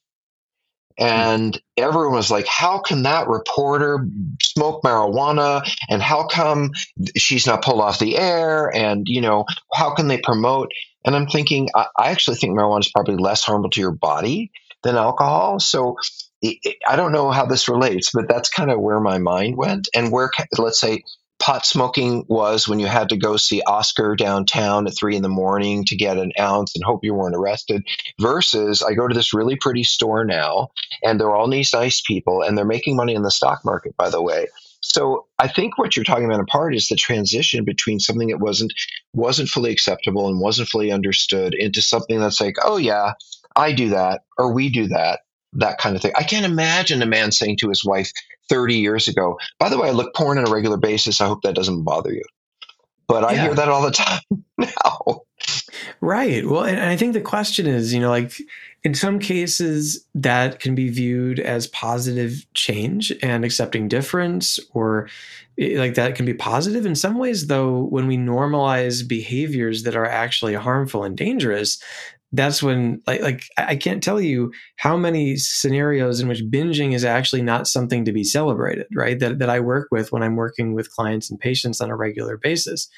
And 0.99 1.61
everyone 1.77 2.14
was 2.14 2.31
like, 2.31 2.47
how 2.47 2.79
can 2.79 3.05
that 3.05 3.29
reporter 3.29 4.07
smoke 4.42 4.83
marijuana? 4.83 5.66
And 5.88 6.03
how 6.03 6.27
come 6.27 6.71
she's 7.16 7.47
not 7.47 7.62
pulled 7.62 7.81
off 7.81 7.99
the 7.99 8.18
air? 8.18 8.71
And, 8.75 9.07
you 9.09 9.21
know, 9.21 9.47
how 9.73 9.95
can 9.95 10.09
they 10.09 10.18
promote? 10.18 10.71
And 11.05 11.16
I'm 11.16 11.27
thinking, 11.27 11.68
I, 11.75 11.87
I 11.97 12.11
actually 12.11 12.37
think 12.37 12.57
marijuana 12.57 12.81
is 12.81 12.92
probably 12.92 13.16
less 13.16 13.42
harmful 13.42 13.71
to 13.71 13.81
your 13.81 13.92
body 13.92 14.53
than 14.83 14.97
alcohol. 14.97 15.61
So 15.61 15.97
I 16.44 16.96
don't 16.96 17.12
know 17.12 17.31
how 17.31 17.46
this 17.46 17.68
relates, 17.68 18.11
but 18.11 18.28
that's 18.28 18.48
kind 18.48 18.70
of 18.70 18.81
where 18.81 19.00
my 19.00 19.18
mind 19.18 19.57
went. 19.57 19.88
And 19.94 20.11
where, 20.11 20.31
let's 20.59 20.81
say, 20.81 21.05
pot 21.38 21.66
smoking 21.66 22.24
was 22.28 22.68
when 22.68 22.78
you 22.78 22.87
had 22.87 23.09
to 23.09 23.16
go 23.16 23.37
see 23.37 23.62
Oscar 23.62 24.14
downtown 24.14 24.87
at 24.87 24.96
three 24.96 25.16
in 25.16 25.22
the 25.22 25.28
morning 25.28 25.85
to 25.87 25.96
get 25.96 26.16
an 26.16 26.33
ounce 26.38 26.74
and 26.74 26.85
hope 26.85 27.05
you 27.05 27.14
weren't 27.14 27.35
arrested. 27.35 27.85
Versus, 28.20 28.83
I 28.83 28.94
go 28.94 29.09
to 29.09 29.14
this 29.14 29.35
really 29.35 29.57
pretty 29.57 29.83
store 29.83 30.24
now, 30.24 30.68
and 31.02 31.18
they're 31.18 31.35
all 31.35 31.50
these 31.50 31.72
nice 31.72 32.00
people, 32.00 32.42
and 32.42 32.57
they're 32.57 32.64
making 32.64 32.96
money 32.96 33.14
in 33.14 33.22
the 33.22 33.31
stock 33.31 33.64
market, 33.64 33.96
by 33.96 34.09
the 34.11 34.22
way. 34.22 34.46
So 34.83 35.26
I 35.38 35.48
think 35.48 35.78
what 35.78 35.96
you're 35.96 36.05
talking 36.05 36.24
about 36.24 36.40
in 36.40 36.46
part 36.46 36.74
is 36.74 36.88
the 36.88 36.96
transition 36.96 37.64
between 37.64 38.00
something 38.00 38.28
that 38.28 38.40
wasn't 38.40 38.72
wasn't 39.12 39.48
fully 39.48 39.70
acceptable 39.70 40.28
and 40.28 40.40
wasn't 40.40 40.68
fully 40.68 40.90
understood 40.90 41.55
into 41.55 41.81
something 41.81 42.18
that's 42.18 42.40
like, 42.40 42.57
oh 42.64 42.78
yeah, 42.78 43.12
I 43.55 43.72
do 43.72 43.90
that 43.90 44.22
or 44.38 44.52
we 44.52 44.70
do 44.70 44.88
that, 44.88 45.20
that 45.55 45.79
kind 45.79 45.97
of 45.97 46.03
thing. 46.03 46.12
I 46.17 46.23
can't 46.23 46.47
imagine 46.47 47.03
a 47.03 47.07
man 47.07 47.33
saying 47.33 47.59
to 47.59 47.69
his 47.69 47.85
wife 47.85 48.11
30 48.49 48.77
years 48.77 49.09
ago, 49.09 49.38
by 49.59 49.69
the 49.69 49.79
way, 49.79 49.88
I 49.88 49.93
look 49.93 50.15
porn 50.15 50.38
on 50.38 50.47
a 50.47 50.51
regular 50.51 50.77
basis. 50.77 51.21
I 51.21 51.27
hope 51.27 51.43
that 51.43 51.55
doesn't 51.55 51.85
bother 51.85 52.12
you. 52.12 52.25
But 53.09 53.25
I 53.25 53.33
yeah. 53.33 53.43
hear 53.43 53.55
that 53.55 53.69
all 53.69 53.83
the 53.83 53.91
time 53.91 54.23
now. 54.59 55.23
Right. 56.01 56.47
Well, 56.47 56.65
and 56.65 56.81
I 56.81 56.97
think 56.97 57.12
the 57.12 57.21
question 57.21 57.67
is, 57.67 57.93
you 57.93 58.01
know, 58.01 58.11
like 58.11 58.41
in 58.85 58.95
some 58.95 59.19
cases 59.19 60.05
that 60.15 60.59
can 60.59 60.75
be 60.75 60.88
viewed 60.88 61.38
as 61.38 61.67
positive 61.69 62.45
change 62.55 63.12
and 63.23 63.45
accepting 63.45 63.88
difference 63.88 64.59
or 64.73 65.09
eh, 65.59 65.79
like 65.79 65.95
that 65.95 66.15
can 66.15 66.27
be 66.27 66.35
positive 66.35 66.85
in 66.85 66.97
some 66.97 67.19
ways 67.19 67.47
though 67.47 67.85
when 67.85 68.07
we 68.07 68.17
normalize 68.17 69.07
behaviors 69.07 69.85
that 69.85 69.95
are 69.95 70.07
actually 70.07 70.55
harmful 70.55 71.05
and 71.05 71.17
dangerous 71.17 71.81
that's 72.33 72.62
when 72.62 73.03
like 73.07 73.21
like 73.21 73.45
I 73.59 73.77
can't 73.77 74.03
tell 74.03 74.21
you 74.21 74.53
how 74.77 74.97
many 74.97 75.37
scenarios 75.37 76.21
in 76.21 76.29
which 76.29 76.45
binging 76.45 76.95
is 76.95 77.05
actually 77.05 77.42
not 77.42 77.68
something 77.68 78.05
to 78.05 78.12
be 78.12 78.25
celebrated, 78.25 78.87
right? 78.95 79.18
That 79.18 79.38
that 79.38 79.51
I 79.51 79.61
work 79.61 79.88
with 79.90 80.12
when 80.12 80.23
I'm 80.23 80.37
working 80.37 80.75
with 80.75 80.90
clients 80.90 81.31
and 81.31 81.38
patients 81.38 81.81
on 81.81 81.90
a 81.90 81.97
regular 81.97 82.38
basis. 82.38 82.88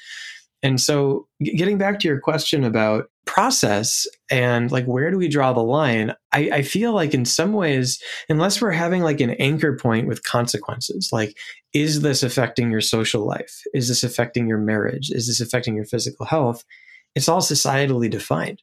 And 0.63 0.81
so 0.81 1.27
getting 1.43 1.77
back 1.77 1.99
to 1.99 2.07
your 2.07 2.19
question 2.19 2.63
about 2.63 3.09
process 3.25 4.07
and 4.31 4.71
like 4.71 4.85
where 4.85 5.11
do 5.11 5.17
we 5.17 5.27
draw 5.27 5.53
the 5.53 5.61
line, 5.61 6.13
I, 6.31 6.49
I 6.51 6.61
feel 6.61 6.93
like 6.93 7.13
in 7.13 7.25
some 7.25 7.53
ways, 7.53 8.01
unless 8.29 8.61
we're 8.61 8.71
having 8.71 9.03
like 9.03 9.19
an 9.19 9.31
anchor 9.31 9.77
point 9.77 10.07
with 10.07 10.23
consequences, 10.23 11.09
like 11.11 11.37
is 11.73 12.01
this 12.01 12.23
affecting 12.23 12.71
your 12.71 12.81
social 12.81 13.27
life? 13.27 13.61
Is 13.73 13.89
this 13.89 14.03
affecting 14.03 14.47
your 14.47 14.57
marriage? 14.57 15.11
Is 15.11 15.27
this 15.27 15.41
affecting 15.41 15.75
your 15.75 15.85
physical 15.85 16.25
health? 16.25 16.63
It's 17.15 17.29
all 17.29 17.41
societally 17.41 18.09
defined 18.09 18.61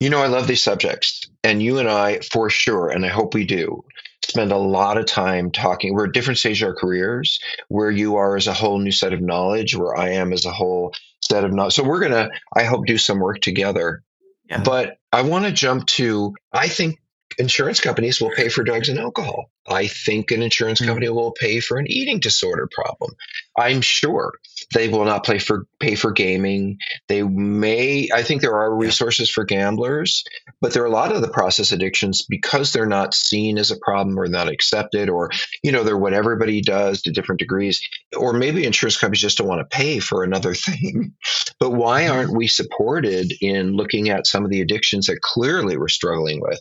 you 0.00 0.08
know, 0.08 0.22
I 0.22 0.26
love 0.26 0.46
these 0.46 0.62
subjects, 0.62 1.30
and 1.44 1.62
you 1.62 1.78
and 1.78 1.88
I, 1.88 2.20
for 2.20 2.48
sure, 2.48 2.88
and 2.88 3.04
I 3.04 3.08
hope 3.08 3.34
we 3.34 3.44
do, 3.44 3.84
spend 4.24 4.50
a 4.50 4.56
lot 4.56 4.96
of 4.96 5.06
time 5.06 5.50
talking. 5.50 5.94
We're 5.94 6.06
at 6.06 6.14
different 6.14 6.38
stages 6.38 6.62
of 6.62 6.68
our 6.68 6.74
careers, 6.74 7.38
where 7.68 7.90
you 7.90 8.16
are 8.16 8.36
as 8.36 8.46
a 8.46 8.54
whole 8.54 8.78
new 8.78 8.92
set 8.92 9.12
of 9.12 9.20
knowledge, 9.20 9.76
where 9.76 9.96
I 9.96 10.10
am 10.10 10.32
as 10.32 10.46
a 10.46 10.52
whole 10.52 10.94
set 11.20 11.44
of 11.44 11.52
knowledge. 11.52 11.74
So 11.74 11.84
we're 11.84 12.00
gonna, 12.00 12.30
I 12.56 12.64
hope, 12.64 12.86
do 12.86 12.96
some 12.98 13.20
work 13.20 13.40
together. 13.40 14.02
Yeah. 14.48 14.62
But 14.62 14.96
I 15.12 15.22
want 15.22 15.44
to 15.44 15.52
jump 15.52 15.86
to. 15.88 16.34
I 16.52 16.68
think 16.68 16.98
insurance 17.38 17.80
companies 17.80 18.20
will 18.20 18.30
pay 18.30 18.48
for 18.48 18.64
drugs 18.64 18.88
and 18.88 18.98
alcohol. 18.98 19.50
I 19.68 19.86
think 19.86 20.30
an 20.30 20.42
insurance 20.42 20.80
hmm. 20.80 20.86
company 20.86 21.08
will 21.08 21.32
pay 21.32 21.60
for 21.60 21.78
an 21.78 21.86
eating 21.88 22.20
disorder 22.20 22.68
problem. 22.72 23.12
I'm 23.60 23.82
sure 23.82 24.32
they 24.72 24.88
will 24.88 25.04
not 25.04 25.24
pay 25.24 25.38
for 25.38 25.66
pay 25.78 25.94
for 25.94 26.12
gaming. 26.12 26.78
They 27.08 27.22
may. 27.22 28.08
I 28.12 28.22
think 28.22 28.40
there 28.40 28.56
are 28.56 28.74
resources 28.74 29.28
for 29.28 29.44
gamblers, 29.44 30.24
but 30.60 30.72
there 30.72 30.82
are 30.82 30.86
a 30.86 30.90
lot 30.90 31.12
of 31.12 31.20
the 31.20 31.28
process 31.28 31.70
addictions 31.70 32.24
because 32.28 32.72
they're 32.72 32.86
not 32.86 33.14
seen 33.14 33.58
as 33.58 33.70
a 33.70 33.78
problem 33.78 34.18
or 34.18 34.28
not 34.28 34.48
accepted, 34.48 35.10
or 35.10 35.30
you 35.62 35.72
know 35.72 35.84
they're 35.84 35.98
what 35.98 36.14
everybody 36.14 36.62
does 36.62 37.02
to 37.02 37.12
different 37.12 37.38
degrees. 37.38 37.86
Or 38.16 38.32
maybe 38.32 38.64
insurance 38.64 38.96
companies 38.96 39.20
just 39.20 39.38
don't 39.38 39.48
want 39.48 39.60
to 39.60 39.76
pay 39.76 39.98
for 39.98 40.24
another 40.24 40.54
thing. 40.54 41.12
But 41.58 41.70
why 41.70 42.02
mm-hmm. 42.02 42.12
aren't 42.12 42.36
we 42.36 42.46
supported 42.46 43.32
in 43.40 43.74
looking 43.74 44.08
at 44.08 44.26
some 44.26 44.44
of 44.44 44.50
the 44.50 44.62
addictions 44.62 45.06
that 45.06 45.20
clearly 45.20 45.76
we're 45.76 45.88
struggling 45.88 46.40
with? 46.40 46.60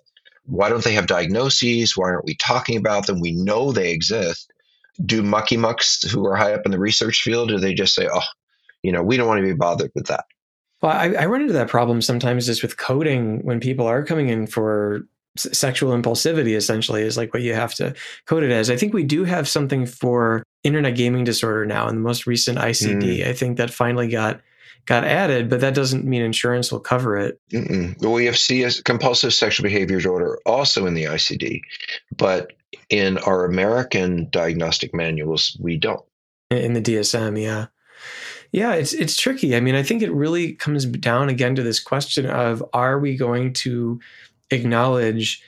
why 0.50 0.68
don't 0.68 0.84
they 0.84 0.94
have 0.94 1.06
diagnoses? 1.06 1.96
Why 1.96 2.10
aren't 2.10 2.26
we 2.26 2.36
talking 2.36 2.78
about 2.78 3.06
them? 3.06 3.20
We 3.20 3.34
know 3.34 3.72
they 3.72 3.92
exist. 3.92 4.52
Do 5.04 5.24
mucky 5.24 5.58
mucks 5.58 6.04
who 6.04 6.26
are 6.26 6.36
high 6.36 6.54
up 6.54 6.62
in 6.66 6.72
the 6.72 6.80
research 6.80 7.22
field, 7.22 7.50
do 7.50 7.58
they 7.58 7.74
just 7.74 7.96
say, 7.96 8.08
oh, 8.12 8.22
you 8.84 8.92
know, 8.92 9.04
we 9.04 9.18
don't 9.18 9.28
want 9.28 9.40
to 9.40 9.48
be 9.48 9.54
bothered 9.54 9.92
with 9.96 10.08
that? 10.08 10.26
Well, 10.82 10.92
I, 10.92 11.14
I 11.14 11.26
run 11.26 11.42
into 11.42 11.54
that 11.54 11.68
problem 11.68 12.02
sometimes 12.02 12.46
just 12.46 12.62
with 12.62 12.78
coding 12.78 13.44
when 13.44 13.60
people 13.60 13.86
are 13.86 14.04
coming 14.04 14.30
in 14.30 14.48
for 14.48 15.06
sexual 15.38 15.92
impulsivity 15.92 16.56
essentially 16.56 17.02
is 17.02 17.18
like 17.18 17.34
what 17.34 17.44
you 17.44 17.54
have 17.54 17.74
to 17.76 17.94
code 18.26 18.44
it 18.44 18.52
as. 18.52 18.70
I 18.70 18.78
think 18.78 18.94
we 18.94 19.04
do 19.04 19.24
have 19.24 19.48
something 19.48 19.86
for 19.86 20.44
internet 20.64 20.96
gaming 20.96 21.24
disorder 21.24 21.66
now 21.66 21.88
in 21.88 21.96
the 21.96 22.02
most 22.02 22.28
recent 22.28 22.58
ICD. 22.58 23.20
Mm. 23.20 23.28
I 23.28 23.34
think 23.34 23.58
that 23.58 23.70
finally 23.70 24.08
got 24.08 24.42
got 24.86 25.04
added, 25.04 25.50
but 25.50 25.62
that 25.62 25.76
doesn't 25.76 26.06
mean 26.06 26.22
insurance 26.22 26.72
will 26.72 26.80
cover 26.80 27.18
it. 27.18 27.40
Mm-mm. 27.52 28.02
Well, 28.02 28.14
we 28.14 28.26
have 28.26 28.38
CS, 28.38 28.82
compulsive 28.82 29.34
sexual 29.34 29.64
behavior 29.64 29.98
disorder 29.98 30.40
also 30.46 30.86
in 30.86 30.94
the 30.94 31.04
ICD, 31.04 31.62
but 32.18 32.54
in 32.90 33.18
our 33.20 33.46
American 33.46 34.30
diagnostic 34.30 34.94
manuals, 34.94 35.56
we 35.60 35.78
don't. 35.78 36.04
In 36.50 36.74
the 36.74 36.82
DSM, 36.82 37.42
yeah. 37.42 37.68
Yeah, 38.52 38.74
it's 38.74 38.94
it's 38.94 39.16
tricky. 39.16 39.56
I 39.56 39.60
mean, 39.60 39.76
I 39.76 39.84
think 39.84 40.02
it 40.02 40.12
really 40.12 40.54
comes 40.54 40.86
down 40.86 41.30
again 41.30 41.54
to 41.56 41.62
this 41.62 41.80
question 41.80 42.26
of 42.26 42.64
are 42.74 42.98
we 43.00 43.16
going 43.16 43.54
to 43.54 44.00
acknowledge 44.50 45.44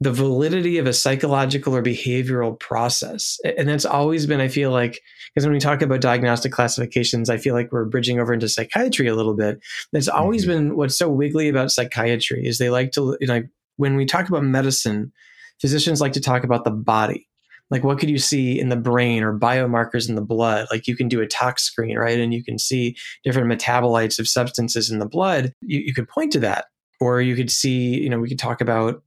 the 0.00 0.12
validity 0.12 0.78
of 0.78 0.86
a 0.86 0.92
psychological 0.92 1.74
or 1.74 1.82
behavioral 1.82 2.58
process? 2.58 3.38
And 3.56 3.68
that's 3.68 3.84
always 3.84 4.26
been, 4.26 4.40
I 4.40 4.48
feel 4.48 4.70
like, 4.70 5.00
because 5.34 5.44
when 5.44 5.52
we 5.52 5.60
talk 5.60 5.82
about 5.82 6.00
diagnostic 6.00 6.52
classifications, 6.52 7.28
I 7.28 7.36
feel 7.36 7.54
like 7.54 7.72
we're 7.72 7.84
bridging 7.84 8.20
over 8.20 8.32
into 8.32 8.48
psychiatry 8.48 9.08
a 9.08 9.14
little 9.14 9.34
bit. 9.34 9.60
That's 9.92 10.08
always 10.08 10.42
mm-hmm. 10.42 10.68
been 10.68 10.76
what's 10.76 10.96
so 10.96 11.08
wiggly 11.08 11.48
about 11.48 11.72
psychiatry 11.72 12.46
is 12.46 12.58
they 12.58 12.70
like 12.70 12.92
to, 12.92 13.16
you 13.20 13.26
know, 13.26 13.42
when 13.76 13.96
we 13.96 14.06
talk 14.06 14.28
about 14.28 14.44
medicine, 14.44 15.12
physicians 15.60 16.00
like 16.00 16.12
to 16.12 16.20
talk 16.20 16.44
about 16.44 16.64
the 16.64 16.70
body. 16.70 17.28
Like 17.70 17.84
what 17.84 17.98
could 17.98 18.08
you 18.08 18.18
see 18.18 18.58
in 18.58 18.70
the 18.70 18.76
brain 18.76 19.22
or 19.22 19.38
biomarkers 19.38 20.08
in 20.08 20.14
the 20.14 20.22
blood? 20.22 20.68
Like 20.70 20.86
you 20.86 20.96
can 20.96 21.08
do 21.08 21.20
a 21.20 21.26
tox 21.26 21.64
screen, 21.64 21.98
right? 21.98 22.18
And 22.18 22.32
you 22.32 22.42
can 22.42 22.58
see 22.58 22.96
different 23.24 23.50
metabolites 23.50 24.18
of 24.18 24.26
substances 24.26 24.90
in 24.90 25.00
the 25.00 25.06
blood. 25.06 25.52
You, 25.60 25.80
you 25.80 25.92
can 25.92 26.06
point 26.06 26.32
to 26.32 26.40
that. 26.40 26.66
Or 27.00 27.20
you 27.20 27.36
could 27.36 27.50
see, 27.50 28.00
you 28.00 28.08
know, 28.08 28.18
we 28.18 28.28
could 28.28 28.40
talk 28.40 28.60
about 28.60 29.02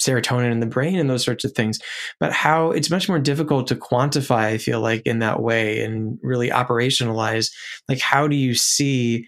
serotonin 0.00 0.50
in 0.50 0.60
the 0.60 0.66
brain 0.66 0.98
and 0.98 1.08
those 1.08 1.24
sorts 1.24 1.44
of 1.44 1.52
things. 1.52 1.78
But 2.18 2.32
how 2.32 2.70
it's 2.70 2.90
much 2.90 3.08
more 3.08 3.18
difficult 3.18 3.66
to 3.68 3.76
quantify, 3.76 4.44
I 4.46 4.58
feel 4.58 4.80
like, 4.80 5.02
in 5.06 5.20
that 5.20 5.40
way 5.40 5.84
and 5.84 6.18
really 6.22 6.50
operationalize. 6.50 7.52
Like, 7.88 8.00
how 8.00 8.26
do 8.26 8.36
you 8.36 8.54
see 8.54 9.26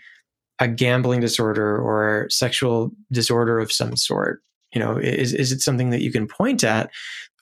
a 0.59 0.69
gambling 0.69 1.21
disorder 1.21 1.77
or 1.79 2.27
sexual 2.31 2.91
disorder 3.11 3.59
of 3.59 3.73
some 3.73 3.97
sort? 3.97 4.41
You 4.75 4.81
know, 4.81 4.97
is, 4.97 5.35
is 5.35 5.53
it 5.53 5.61
something 5.61 5.91
that 5.91 6.03
you 6.03 6.11
can 6.11 6.27
point 6.27 6.65
at? 6.65 6.91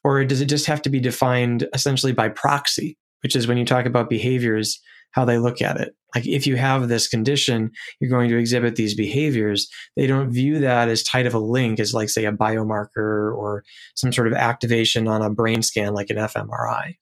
Or 0.02 0.24
does 0.24 0.40
it 0.40 0.46
just 0.46 0.66
have 0.66 0.82
to 0.82 0.90
be 0.90 1.00
defined 1.00 1.68
essentially 1.74 2.12
by 2.12 2.28
proxy, 2.30 2.96
which 3.22 3.36
is 3.36 3.46
when 3.46 3.58
you 3.58 3.64
talk 3.64 3.86
about 3.86 4.10
behaviors 4.10 4.80
how 5.12 5.24
they 5.24 5.38
look 5.38 5.60
at 5.62 5.80
it. 5.80 5.94
Like 6.14 6.26
if 6.26 6.46
you 6.46 6.56
have 6.56 6.88
this 6.88 7.08
condition, 7.08 7.70
you're 8.00 8.10
going 8.10 8.28
to 8.30 8.38
exhibit 8.38 8.76
these 8.76 8.94
behaviors. 8.94 9.68
They 9.96 10.06
don't 10.06 10.32
view 10.32 10.58
that 10.60 10.88
as 10.88 11.02
tight 11.02 11.26
of 11.26 11.34
a 11.34 11.38
link 11.38 11.78
as 11.78 11.94
like 11.94 12.08
say 12.08 12.24
a 12.24 12.32
biomarker 12.32 13.34
or 13.36 13.64
some 13.94 14.12
sort 14.12 14.26
of 14.26 14.32
activation 14.34 15.06
on 15.06 15.22
a 15.22 15.30
brain 15.30 15.62
scan 15.62 15.94
like 15.94 16.10
an 16.10 16.16
fMRI. 16.16 16.96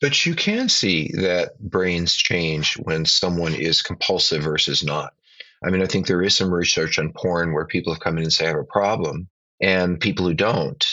But 0.00 0.26
you 0.26 0.34
can 0.34 0.68
see 0.68 1.10
that 1.14 1.58
brains 1.58 2.14
change 2.14 2.74
when 2.74 3.06
someone 3.06 3.54
is 3.54 3.80
compulsive 3.80 4.42
versus 4.42 4.84
not. 4.84 5.14
I 5.64 5.70
mean, 5.70 5.82
I 5.82 5.86
think 5.86 6.06
there 6.06 6.22
is 6.22 6.34
some 6.34 6.52
research 6.52 6.98
on 6.98 7.14
porn 7.16 7.54
where 7.54 7.64
people 7.64 7.94
have 7.94 8.02
come 8.02 8.18
in 8.18 8.24
and 8.24 8.32
say 8.32 8.44
I 8.44 8.48
have 8.48 8.58
a 8.58 8.64
problem, 8.64 9.28
and 9.62 9.98
people 9.98 10.26
who 10.26 10.34
don't 10.34 10.84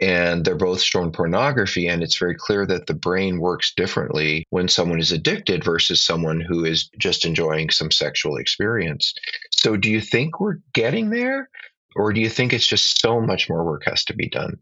and 0.00 0.44
they're 0.44 0.56
both 0.56 0.80
shown 0.80 1.10
pornography 1.10 1.88
and 1.88 2.02
it's 2.02 2.16
very 2.16 2.34
clear 2.34 2.66
that 2.66 2.86
the 2.86 2.94
brain 2.94 3.40
works 3.40 3.72
differently 3.74 4.46
when 4.50 4.68
someone 4.68 5.00
is 5.00 5.12
addicted 5.12 5.64
versus 5.64 6.00
someone 6.00 6.40
who 6.40 6.64
is 6.64 6.88
just 6.98 7.24
enjoying 7.24 7.70
some 7.70 7.90
sexual 7.90 8.36
experience. 8.36 9.14
So 9.50 9.76
do 9.76 9.90
you 9.90 10.00
think 10.00 10.40
we're 10.40 10.58
getting 10.72 11.10
there 11.10 11.50
or 11.96 12.12
do 12.12 12.20
you 12.20 12.28
think 12.28 12.52
it's 12.52 12.66
just 12.66 13.00
so 13.00 13.20
much 13.20 13.48
more 13.48 13.64
work 13.64 13.84
has 13.86 14.04
to 14.04 14.14
be 14.14 14.28
done? 14.28 14.58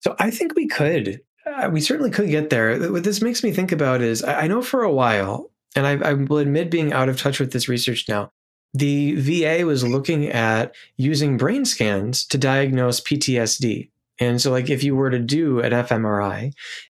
So 0.00 0.16
i 0.18 0.30
think 0.30 0.54
we 0.54 0.66
could 0.66 1.20
uh, 1.46 1.68
we 1.70 1.80
certainly 1.80 2.10
could 2.10 2.30
get 2.30 2.48
there. 2.48 2.90
What 2.90 3.04
this 3.04 3.20
makes 3.20 3.44
me 3.44 3.52
think 3.52 3.70
about 3.70 4.00
is 4.00 4.24
i, 4.24 4.46
know 4.46 4.62
for 4.62 4.82
a 4.82 4.92
while 4.92 5.50
and 5.76 5.86
I, 5.86 6.10
I 6.10 6.12
will 6.14 6.38
admit 6.38 6.70
being 6.70 6.92
out 6.92 7.08
of 7.08 7.18
touch 7.18 7.38
with 7.40 7.52
this 7.52 7.68
research 7.68 8.08
now 8.08 8.30
the 8.74 9.14
VA 9.14 9.64
was 9.64 9.84
looking 9.84 10.26
at 10.26 10.74
using 10.96 11.36
brain 11.36 11.64
scans 11.64 12.26
to 12.26 12.36
diagnose 12.36 13.00
PTSD. 13.00 13.88
And 14.20 14.40
so, 14.40 14.50
like, 14.50 14.70
if 14.70 14.84
you 14.84 14.94
were 14.94 15.10
to 15.10 15.18
do 15.18 15.60
an 15.60 15.72
fMRI, 15.72 16.52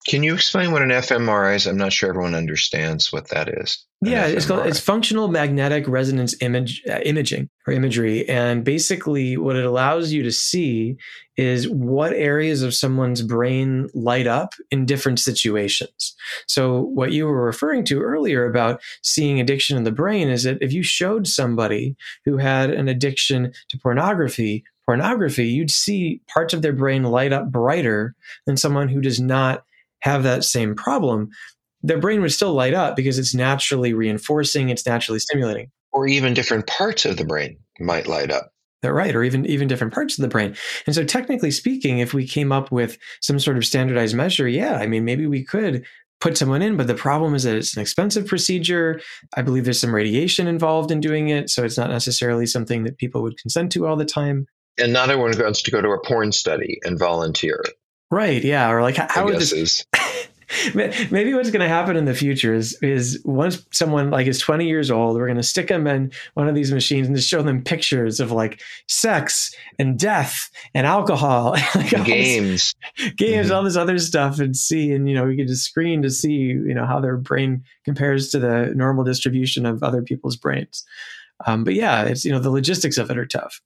can 0.08 0.22
you 0.22 0.34
explain 0.34 0.72
what 0.72 0.82
an 0.82 0.88
fMRI 0.88 1.56
is? 1.56 1.66
I'm 1.66 1.76
not 1.76 1.92
sure 1.92 2.08
everyone 2.08 2.34
understands 2.34 3.12
what 3.12 3.28
that 3.28 3.48
is. 3.48 3.84
Yeah, 4.02 4.26
it's 4.26 4.46
called 4.46 4.66
it's 4.66 4.80
functional 4.80 5.28
magnetic 5.28 5.86
resonance 5.86 6.34
image 6.40 6.82
uh, 6.88 7.00
imaging 7.04 7.50
or 7.66 7.74
imagery, 7.74 8.26
and 8.26 8.64
basically, 8.64 9.36
what 9.36 9.56
it 9.56 9.66
allows 9.66 10.10
you 10.10 10.22
to 10.22 10.32
see 10.32 10.96
is 11.36 11.68
what 11.68 12.14
areas 12.14 12.62
of 12.62 12.74
someone's 12.74 13.20
brain 13.20 13.88
light 13.92 14.26
up 14.26 14.54
in 14.70 14.86
different 14.86 15.18
situations. 15.18 16.14
So, 16.46 16.80
what 16.80 17.12
you 17.12 17.26
were 17.26 17.44
referring 17.44 17.84
to 17.86 18.00
earlier 18.00 18.46
about 18.46 18.80
seeing 19.02 19.38
addiction 19.38 19.76
in 19.76 19.84
the 19.84 19.92
brain 19.92 20.30
is 20.30 20.44
that 20.44 20.62
if 20.62 20.72
you 20.72 20.82
showed 20.82 21.26
somebody 21.26 21.94
who 22.24 22.38
had 22.38 22.70
an 22.70 22.88
addiction 22.88 23.52
to 23.68 23.78
pornography 23.78 24.64
pornography, 24.90 25.46
you'd 25.46 25.70
see 25.70 26.20
parts 26.26 26.52
of 26.52 26.62
their 26.62 26.72
brain 26.72 27.04
light 27.04 27.32
up 27.32 27.48
brighter 27.48 28.12
than 28.44 28.56
someone 28.56 28.88
who 28.88 29.00
does 29.00 29.20
not 29.20 29.62
have 30.00 30.24
that 30.24 30.42
same 30.42 30.74
problem. 30.74 31.28
Their 31.80 32.00
brain 32.00 32.20
would 32.22 32.32
still 32.32 32.54
light 32.54 32.74
up 32.74 32.96
because 32.96 33.16
it's 33.16 33.32
naturally 33.32 33.94
reinforcing, 33.94 34.68
it's 34.68 34.84
naturally 34.84 35.20
stimulating. 35.20 35.70
Or 35.92 36.08
even 36.08 36.34
different 36.34 36.66
parts 36.66 37.04
of 37.04 37.18
the 37.18 37.24
brain 37.24 37.56
might 37.78 38.08
light 38.08 38.32
up. 38.32 38.52
They're 38.82 38.92
right, 38.92 39.14
or 39.14 39.22
even 39.22 39.46
even 39.46 39.68
different 39.68 39.94
parts 39.94 40.18
of 40.18 40.22
the 40.22 40.28
brain. 40.28 40.56
And 40.86 40.94
so, 40.96 41.04
technically 41.04 41.52
speaking, 41.52 42.00
if 42.00 42.12
we 42.12 42.26
came 42.26 42.50
up 42.50 42.72
with 42.72 42.98
some 43.20 43.38
sort 43.38 43.58
of 43.58 43.64
standardized 43.64 44.16
measure, 44.16 44.48
yeah, 44.48 44.74
I 44.74 44.88
mean, 44.88 45.04
maybe 45.04 45.28
we 45.28 45.44
could 45.44 45.86
put 46.20 46.36
someone 46.36 46.62
in, 46.62 46.76
but 46.76 46.88
the 46.88 46.94
problem 46.96 47.36
is 47.36 47.44
that 47.44 47.54
it's 47.54 47.76
an 47.76 47.82
expensive 47.82 48.26
procedure. 48.26 49.00
I 49.36 49.42
believe 49.42 49.62
there's 49.62 49.80
some 49.80 49.94
radiation 49.94 50.48
involved 50.48 50.90
in 50.90 50.98
doing 50.98 51.28
it, 51.28 51.48
so 51.48 51.62
it's 51.62 51.78
not 51.78 51.90
necessarily 51.90 52.46
something 52.46 52.82
that 52.82 52.98
people 52.98 53.22
would 53.22 53.38
consent 53.38 53.70
to 53.72 53.86
all 53.86 53.94
the 53.94 54.04
time 54.04 54.48
and 54.80 54.92
not 54.92 55.10
everyone 55.10 55.36
wants 55.38 55.62
to 55.62 55.70
go 55.70 55.80
to 55.80 55.90
a 55.90 56.04
porn 56.04 56.32
study 56.32 56.78
and 56.84 56.98
volunteer. 56.98 57.62
Right. 58.10 58.42
Yeah. 58.42 58.70
Or 58.70 58.82
like, 58.82 58.96
how 58.96 59.24
would 59.24 59.38
this? 59.38 59.84
maybe 60.74 61.32
what's 61.32 61.50
going 61.50 61.60
to 61.60 61.68
happen 61.68 61.96
in 61.96 62.06
the 62.06 62.14
future 62.14 62.52
is 62.52 62.76
is 62.82 63.22
once 63.24 63.64
someone 63.70 64.10
like 64.10 64.26
is 64.26 64.38
20 64.40 64.66
years 64.66 64.90
old 64.90 65.16
we're 65.16 65.26
going 65.26 65.36
to 65.36 65.42
stick 65.42 65.68
them 65.68 65.86
in 65.86 66.10
one 66.34 66.48
of 66.48 66.54
these 66.54 66.72
machines 66.72 67.06
and 67.06 67.14
just 67.14 67.28
show 67.28 67.42
them 67.42 67.62
pictures 67.62 68.18
of 68.18 68.32
like 68.32 68.60
sex 68.88 69.54
and 69.78 69.98
death 69.98 70.50
and 70.74 70.86
alcohol 70.86 71.50
like 71.74 71.92
and 71.92 72.04
games 72.04 72.74
this, 72.98 73.12
games 73.12 73.46
mm-hmm. 73.46 73.56
all 73.56 73.62
this 73.62 73.76
other 73.76 73.98
stuff 73.98 74.40
and 74.40 74.56
see 74.56 74.92
and 74.92 75.08
you 75.08 75.14
know 75.14 75.24
we 75.24 75.36
could 75.36 75.48
just 75.48 75.64
screen 75.64 76.02
to 76.02 76.10
see 76.10 76.32
you 76.32 76.74
know 76.74 76.84
how 76.84 77.00
their 77.00 77.16
brain 77.16 77.62
compares 77.84 78.30
to 78.30 78.38
the 78.38 78.72
normal 78.74 79.04
distribution 79.04 79.64
of 79.64 79.82
other 79.82 80.02
people's 80.02 80.36
brains 80.36 80.84
um, 81.46 81.62
but 81.62 81.74
yeah 81.74 82.02
it's 82.02 82.24
you 82.24 82.32
know 82.32 82.40
the 82.40 82.50
logistics 82.50 82.98
of 82.98 83.08
it 83.08 83.18
are 83.18 83.26
tough 83.26 83.60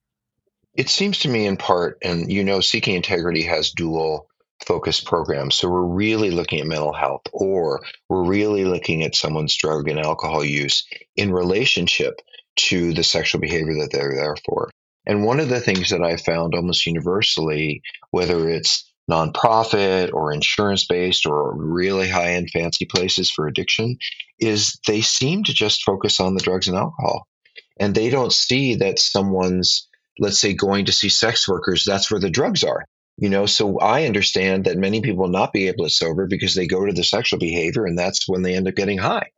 it 0.74 0.88
seems 0.88 1.20
to 1.20 1.28
me, 1.28 1.46
in 1.46 1.56
part, 1.56 1.98
and 2.02 2.30
you 2.30 2.44
know, 2.44 2.60
Seeking 2.60 2.96
Integrity 2.96 3.42
has 3.42 3.70
dual 3.70 4.28
focus 4.66 5.00
programs. 5.00 5.54
So 5.54 5.68
we're 5.68 5.84
really 5.84 6.30
looking 6.30 6.60
at 6.60 6.66
mental 6.66 6.92
health, 6.92 7.22
or 7.32 7.82
we're 8.08 8.24
really 8.24 8.64
looking 8.64 9.02
at 9.02 9.14
someone's 9.14 9.56
drug 9.56 9.88
and 9.88 10.00
alcohol 10.00 10.44
use 10.44 10.86
in 11.16 11.32
relationship 11.32 12.20
to 12.56 12.92
the 12.94 13.04
sexual 13.04 13.40
behavior 13.40 13.74
that 13.80 13.90
they're 13.92 14.14
there 14.14 14.36
for. 14.44 14.70
And 15.06 15.24
one 15.24 15.40
of 15.40 15.48
the 15.48 15.60
things 15.60 15.90
that 15.90 16.02
I 16.02 16.16
found 16.16 16.54
almost 16.54 16.86
universally, 16.86 17.82
whether 18.10 18.48
it's 18.48 18.90
nonprofit 19.10 20.12
or 20.14 20.32
insurance 20.32 20.86
based 20.86 21.26
or 21.26 21.54
really 21.54 22.08
high 22.08 22.32
end 22.32 22.50
fancy 22.50 22.86
places 22.86 23.30
for 23.30 23.46
addiction, 23.46 23.98
is 24.38 24.78
they 24.86 25.02
seem 25.02 25.44
to 25.44 25.52
just 25.52 25.84
focus 25.84 26.20
on 26.20 26.34
the 26.34 26.42
drugs 26.42 26.68
and 26.68 26.76
alcohol. 26.76 27.26
And 27.78 27.94
they 27.94 28.08
don't 28.08 28.32
see 28.32 28.76
that 28.76 28.98
someone's 28.98 29.88
let's 30.18 30.38
say 30.38 30.54
going 30.54 30.86
to 30.86 30.92
see 30.92 31.08
sex 31.08 31.48
workers, 31.48 31.84
that's 31.84 32.10
where 32.10 32.20
the 32.20 32.30
drugs 32.30 32.64
are. 32.64 32.84
You 33.16 33.28
know, 33.28 33.46
so 33.46 33.78
I 33.78 34.06
understand 34.06 34.64
that 34.64 34.76
many 34.76 35.00
people 35.00 35.22
will 35.22 35.28
not 35.28 35.52
be 35.52 35.68
able 35.68 35.84
to 35.84 35.90
sober 35.90 36.26
because 36.26 36.54
they 36.54 36.66
go 36.66 36.84
to 36.84 36.92
the 36.92 37.04
sexual 37.04 37.38
behavior 37.38 37.86
and 37.86 37.96
that's 37.96 38.28
when 38.28 38.42
they 38.42 38.56
end 38.56 38.66
up 38.66 38.74
getting 38.74 38.98
high. 38.98 39.30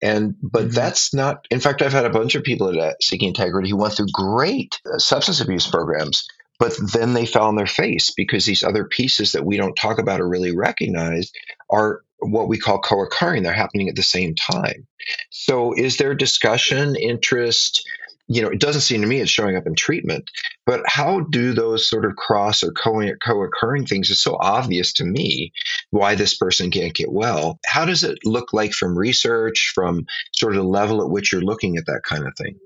And 0.00 0.36
but 0.40 0.64
mm-hmm. 0.64 0.70
that's 0.70 1.14
not. 1.14 1.46
In 1.50 1.60
fact, 1.60 1.82
I've 1.82 1.92
had 1.92 2.04
a 2.04 2.10
bunch 2.10 2.34
of 2.34 2.44
people 2.44 2.68
at 2.68 2.76
uh, 2.76 2.94
Seeking 3.00 3.28
Integrity 3.28 3.70
who 3.70 3.76
went 3.76 3.94
through 3.94 4.08
great 4.12 4.80
uh, 4.86 4.98
substance 4.98 5.40
abuse 5.40 5.66
programs, 5.66 6.26
but 6.58 6.76
then 6.92 7.14
they 7.14 7.26
fell 7.26 7.46
on 7.46 7.56
their 7.56 7.66
face 7.66 8.12
because 8.16 8.44
these 8.44 8.62
other 8.62 8.84
pieces 8.84 9.32
that 9.32 9.44
we 9.44 9.56
don't 9.56 9.74
talk 9.74 9.98
about 9.98 10.20
or 10.20 10.28
really 10.28 10.54
recognize 10.54 11.32
are 11.70 12.02
what 12.18 12.48
we 12.48 12.58
call 12.58 12.78
co-occurring. 12.78 13.42
They're 13.42 13.52
happening 13.52 13.88
at 13.88 13.96
the 13.96 14.02
same 14.02 14.34
time. 14.34 14.86
So, 15.30 15.74
is 15.74 15.96
there 15.96 16.14
discussion, 16.14 16.96
interest? 16.96 17.88
You 18.28 18.40
know, 18.40 18.48
it 18.48 18.60
doesn't 18.60 18.82
seem 18.82 19.00
to 19.02 19.06
me 19.06 19.20
it's 19.20 19.30
showing 19.30 19.56
up 19.56 19.66
in 19.66 19.74
treatment. 19.74 20.30
But 20.66 20.82
how 20.86 21.20
do 21.20 21.52
those 21.52 21.88
sort 21.88 22.04
of 22.04 22.16
cross 22.16 22.62
or 22.62 22.72
co 22.72 23.42
occurring 23.42 23.86
things 23.86 24.10
is 24.10 24.22
so 24.22 24.36
obvious 24.40 24.92
to 24.94 25.04
me 25.04 25.52
why 25.90 26.14
this 26.14 26.36
person 26.36 26.70
can't 26.70 26.94
get 26.94 27.12
well. 27.12 27.58
How 27.66 27.84
does 27.84 28.02
it 28.02 28.18
look 28.24 28.52
like 28.52 28.72
from 28.72 28.96
research, 28.96 29.72
from 29.74 30.06
sort 30.32 30.56
of 30.56 30.62
the 30.62 30.68
level 30.68 31.02
at 31.02 31.10
which 31.10 31.32
you're 31.32 31.42
looking 31.42 31.76
at 31.76 31.86
that 31.86 32.02
kind 32.04 32.26
of 32.26 32.34
thing? 32.36 32.58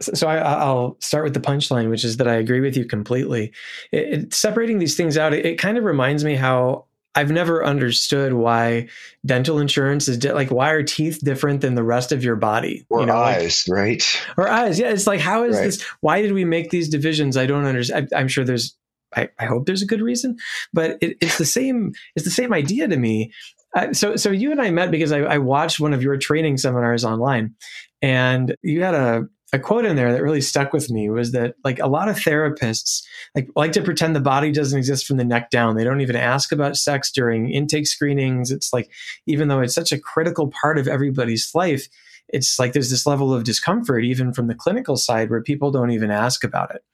So 0.00 0.28
I, 0.28 0.64
will 0.72 0.96
start 1.00 1.24
with 1.24 1.34
the 1.34 1.40
punchline, 1.40 1.90
which 1.90 2.04
is 2.04 2.18
that 2.18 2.28
I 2.28 2.34
agree 2.34 2.60
with 2.60 2.76
you 2.76 2.84
completely. 2.84 3.52
It, 3.90 4.12
it, 4.12 4.34
separating 4.34 4.78
these 4.78 4.96
things 4.96 5.18
out, 5.18 5.32
it, 5.32 5.44
it 5.44 5.58
kind 5.58 5.76
of 5.76 5.82
reminds 5.82 6.24
me 6.24 6.36
how 6.36 6.86
I've 7.14 7.30
never 7.30 7.64
understood 7.64 8.32
why 8.32 8.88
dental 9.26 9.58
insurance 9.58 10.08
is 10.08 10.18
di- 10.18 10.32
like 10.32 10.50
why 10.50 10.70
are 10.70 10.82
teeth 10.82 11.20
different 11.22 11.60
than 11.62 11.74
the 11.74 11.82
rest 11.82 12.12
of 12.12 12.22
your 12.22 12.36
body? 12.36 12.86
Or 12.90 13.00
you 13.00 13.06
know, 13.06 13.16
eyes, 13.16 13.66
like, 13.68 13.76
right? 13.76 14.22
Or 14.36 14.48
eyes. 14.48 14.78
Yeah, 14.78 14.90
it's 14.90 15.06
like 15.06 15.20
how 15.20 15.44
is 15.44 15.56
right. 15.56 15.64
this? 15.64 15.82
Why 16.00 16.22
did 16.22 16.32
we 16.32 16.44
make 16.44 16.70
these 16.70 16.88
divisions? 16.88 17.36
I 17.36 17.46
don't 17.46 17.64
understand. 17.64 18.08
I, 18.14 18.20
am 18.20 18.28
sure 18.28 18.44
there's. 18.44 18.76
I, 19.16 19.30
I, 19.38 19.46
hope 19.46 19.64
there's 19.64 19.80
a 19.80 19.86
good 19.86 20.02
reason, 20.02 20.36
but 20.74 20.98
it, 21.00 21.16
it's 21.20 21.38
the 21.38 21.46
same. 21.46 21.92
It's 22.14 22.24
the 22.24 22.30
same 22.30 22.52
idea 22.52 22.86
to 22.86 22.96
me. 22.96 23.32
Uh, 23.74 23.92
so, 23.92 24.16
so 24.16 24.30
you 24.30 24.50
and 24.50 24.60
I 24.60 24.70
met 24.70 24.90
because 24.90 25.12
I, 25.12 25.20
I 25.20 25.38
watched 25.38 25.80
one 25.80 25.94
of 25.94 26.02
your 26.02 26.16
training 26.18 26.58
seminars 26.58 27.04
online, 27.04 27.54
and 28.02 28.54
you 28.62 28.82
had 28.82 28.94
a 28.94 29.28
a 29.52 29.58
quote 29.58 29.84
in 29.84 29.96
there 29.96 30.12
that 30.12 30.22
really 30.22 30.40
stuck 30.40 30.72
with 30.72 30.90
me 30.90 31.08
was 31.08 31.32
that 31.32 31.54
like 31.64 31.78
a 31.78 31.86
lot 31.86 32.08
of 32.08 32.16
therapists 32.16 33.02
like 33.34 33.48
like 33.56 33.72
to 33.72 33.82
pretend 33.82 34.14
the 34.14 34.20
body 34.20 34.52
doesn't 34.52 34.78
exist 34.78 35.06
from 35.06 35.16
the 35.16 35.24
neck 35.24 35.50
down. 35.50 35.76
They 35.76 35.84
don't 35.84 36.00
even 36.00 36.16
ask 36.16 36.52
about 36.52 36.76
sex 36.76 37.10
during 37.10 37.50
intake 37.50 37.86
screenings. 37.86 38.50
It's 38.50 38.72
like 38.72 38.90
even 39.26 39.48
though 39.48 39.60
it's 39.60 39.74
such 39.74 39.92
a 39.92 40.00
critical 40.00 40.48
part 40.48 40.78
of 40.78 40.88
everybody's 40.88 41.50
life 41.54 41.88
it's 42.30 42.58
like 42.58 42.74
there's 42.74 42.90
this 42.90 43.06
level 43.06 43.32
of 43.32 43.44
discomfort 43.44 44.04
even 44.04 44.34
from 44.34 44.48
the 44.48 44.54
clinical 44.54 44.98
side 44.98 45.30
where 45.30 45.42
people 45.42 45.70
don't 45.70 45.92
even 45.92 46.10
ask 46.10 46.44
about 46.44 46.74
it. 46.74 46.84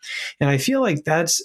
And 0.41 0.49
i 0.49 0.59
feel 0.59 0.81
like 0.81 1.03
that's 1.05 1.43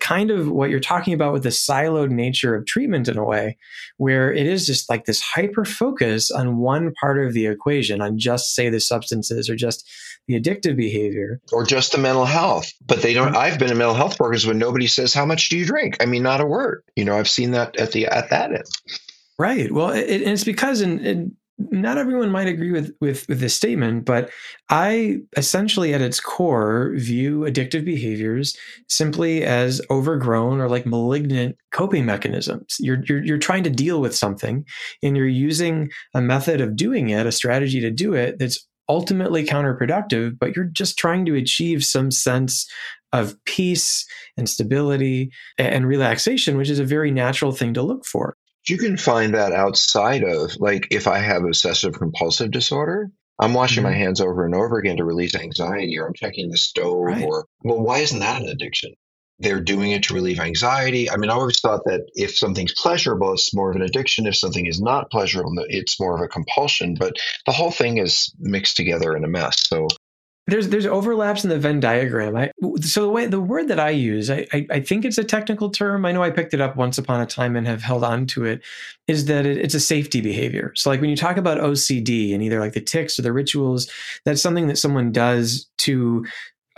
kind 0.00 0.30
of 0.30 0.50
what 0.50 0.70
you're 0.70 0.78
talking 0.78 1.14
about 1.14 1.32
with 1.32 1.42
the 1.42 1.48
siloed 1.48 2.10
nature 2.10 2.54
of 2.54 2.66
treatment 2.66 3.08
in 3.08 3.16
a 3.16 3.24
way, 3.24 3.56
where 3.96 4.32
it 4.32 4.46
is 4.46 4.66
just 4.66 4.90
like 4.90 5.06
this 5.06 5.22
hyper 5.22 5.64
focus 5.64 6.30
on 6.30 6.58
one 6.58 6.92
part 7.00 7.18
of 7.18 7.32
the 7.32 7.46
equation, 7.46 8.00
on 8.00 8.18
just 8.18 8.54
say 8.54 8.68
the 8.68 8.80
substances 8.80 9.48
or 9.48 9.56
just 9.56 9.88
the 10.28 10.40
addictive 10.40 10.76
behavior, 10.76 11.40
or 11.52 11.64
just 11.64 11.92
the 11.92 11.98
mental 11.98 12.24
health. 12.24 12.72
But 12.86 13.02
they 13.02 13.12
don't. 13.12 13.28
Mm-hmm. 13.28 13.36
I've 13.36 13.58
been 13.58 13.70
in 13.70 13.78
mental 13.78 13.94
health 13.94 14.16
programs 14.16 14.46
when 14.46 14.58
nobody 14.58 14.86
says 14.86 15.14
how 15.14 15.26
much 15.26 15.48
do 15.48 15.58
you 15.58 15.66
drink. 15.66 15.96
I 16.00 16.06
mean, 16.06 16.22
not 16.22 16.40
a 16.40 16.46
word. 16.46 16.82
You 16.96 17.04
know, 17.04 17.16
I've 17.16 17.28
seen 17.28 17.52
that 17.52 17.76
at 17.76 17.92
the 17.92 18.06
at 18.06 18.30
that 18.30 18.52
end. 18.52 18.64
Right. 19.38 19.72
Well, 19.72 19.90
it, 19.90 20.02
it's 20.02 20.44
because 20.44 20.82
and, 20.82 21.34
not 21.70 21.98
everyone 21.98 22.30
might 22.30 22.46
agree 22.46 22.72
with, 22.72 22.94
with 23.00 23.28
with 23.28 23.40
this 23.40 23.54
statement, 23.54 24.04
but 24.04 24.30
I 24.68 25.18
essentially 25.36 25.92
at 25.92 26.00
its 26.00 26.20
core 26.20 26.92
view 26.96 27.40
addictive 27.40 27.84
behaviors 27.84 28.56
simply 28.88 29.44
as 29.44 29.80
overgrown 29.90 30.60
or 30.60 30.68
like 30.68 30.86
malignant 30.86 31.56
coping 31.72 32.06
mechanisms. 32.06 32.76
You're, 32.80 33.02
you're 33.04 33.24
you're 33.24 33.38
trying 33.38 33.64
to 33.64 33.70
deal 33.70 34.00
with 34.00 34.14
something 34.14 34.64
and 35.02 35.16
you're 35.16 35.26
using 35.26 35.90
a 36.14 36.20
method 36.20 36.60
of 36.60 36.76
doing 36.76 37.10
it, 37.10 37.26
a 37.26 37.32
strategy 37.32 37.80
to 37.80 37.90
do 37.90 38.14
it 38.14 38.38
that's 38.38 38.66
ultimately 38.90 39.44
counterproductive, 39.44 40.36
but 40.36 40.56
you're 40.56 40.64
just 40.64 40.98
trying 40.98 41.24
to 41.26 41.36
achieve 41.36 41.84
some 41.84 42.10
sense 42.10 42.68
of 43.12 43.36
peace 43.44 44.04
and 44.36 44.48
stability 44.48 45.30
and 45.58 45.86
relaxation, 45.86 46.56
which 46.56 46.68
is 46.68 46.80
a 46.80 46.84
very 46.84 47.12
natural 47.12 47.52
thing 47.52 47.72
to 47.74 47.82
look 47.82 48.04
for. 48.04 48.34
You 48.68 48.78
can 48.78 48.96
find 48.96 49.32
that 49.34 49.52
outside 49.52 50.24
of, 50.24 50.56
like, 50.58 50.88
if 50.90 51.06
I 51.06 51.18
have 51.18 51.44
obsessive 51.44 51.94
compulsive 51.94 52.50
disorder, 52.50 53.12
I'm 53.38 53.54
washing 53.54 53.84
mm-hmm. 53.84 53.92
my 53.92 53.96
hands 53.96 54.20
over 54.20 54.44
and 54.44 54.56
over 54.56 54.78
again 54.78 54.96
to 54.96 55.04
release 55.04 55.36
anxiety, 55.36 55.96
or 55.96 56.08
I'm 56.08 56.14
checking 56.14 56.50
the 56.50 56.58
stove, 56.58 57.04
right. 57.04 57.24
or, 57.24 57.46
well, 57.62 57.80
why 57.80 58.00
isn't 58.00 58.18
that 58.18 58.42
an 58.42 58.48
addiction? 58.48 58.92
They're 59.40 59.60
doing 59.60 59.90
it 59.90 60.02
to 60.04 60.14
relieve 60.14 60.38
anxiety. 60.38 61.10
I 61.10 61.16
mean, 61.16 61.30
I 61.30 61.34
always 61.34 61.60
thought 61.60 61.84
that 61.84 62.06
if 62.14 62.36
something's 62.36 62.74
pleasurable, 62.74 63.32
it's 63.32 63.54
more 63.54 63.70
of 63.70 63.76
an 63.76 63.82
addiction. 63.82 64.26
If 64.26 64.36
something 64.36 64.66
is 64.66 64.80
not 64.80 65.10
pleasurable, 65.10 65.52
it's 65.68 65.98
more 65.98 66.14
of 66.14 66.20
a 66.20 66.28
compulsion. 66.28 66.94
But 66.98 67.16
the 67.46 67.52
whole 67.52 67.70
thing 67.70 67.98
is 67.98 68.32
mixed 68.38 68.76
together 68.76 69.16
in 69.16 69.24
a 69.24 69.28
mess. 69.28 69.66
So 69.66 69.88
there's 70.50 70.68
there's 70.68 70.86
overlaps 70.86 71.44
in 71.44 71.50
the 71.50 71.58
Venn 71.58 71.80
diagram. 71.80 72.36
I, 72.36 72.50
so 72.80 73.02
the 73.02 73.08
way 73.08 73.26
the 73.26 73.40
word 73.40 73.68
that 73.68 73.78
I 73.78 73.90
use, 73.90 74.30
I, 74.30 74.46
I, 74.52 74.66
I 74.70 74.80
think 74.80 75.04
it's 75.04 75.18
a 75.18 75.24
technical 75.24 75.70
term. 75.70 76.04
I 76.04 76.12
know 76.12 76.22
I 76.22 76.30
picked 76.30 76.54
it 76.54 76.60
up 76.60 76.76
once 76.76 76.98
upon 76.98 77.20
a 77.20 77.26
time 77.26 77.56
and 77.56 77.66
have 77.66 77.82
held 77.82 78.02
on 78.02 78.26
to 78.28 78.44
it. 78.44 78.62
Is 79.06 79.26
that 79.26 79.46
it, 79.46 79.58
it's 79.58 79.74
a 79.74 79.80
safety 79.80 80.20
behavior? 80.20 80.72
So 80.74 80.90
like 80.90 81.00
when 81.00 81.10
you 81.10 81.16
talk 81.16 81.36
about 81.36 81.58
OCD 81.58 82.34
and 82.34 82.42
either 82.42 82.58
like 82.58 82.72
the 82.72 82.80
tics 82.80 83.18
or 83.18 83.22
the 83.22 83.32
rituals, 83.32 83.90
that's 84.24 84.42
something 84.42 84.66
that 84.66 84.78
someone 84.78 85.12
does 85.12 85.68
to 85.78 86.26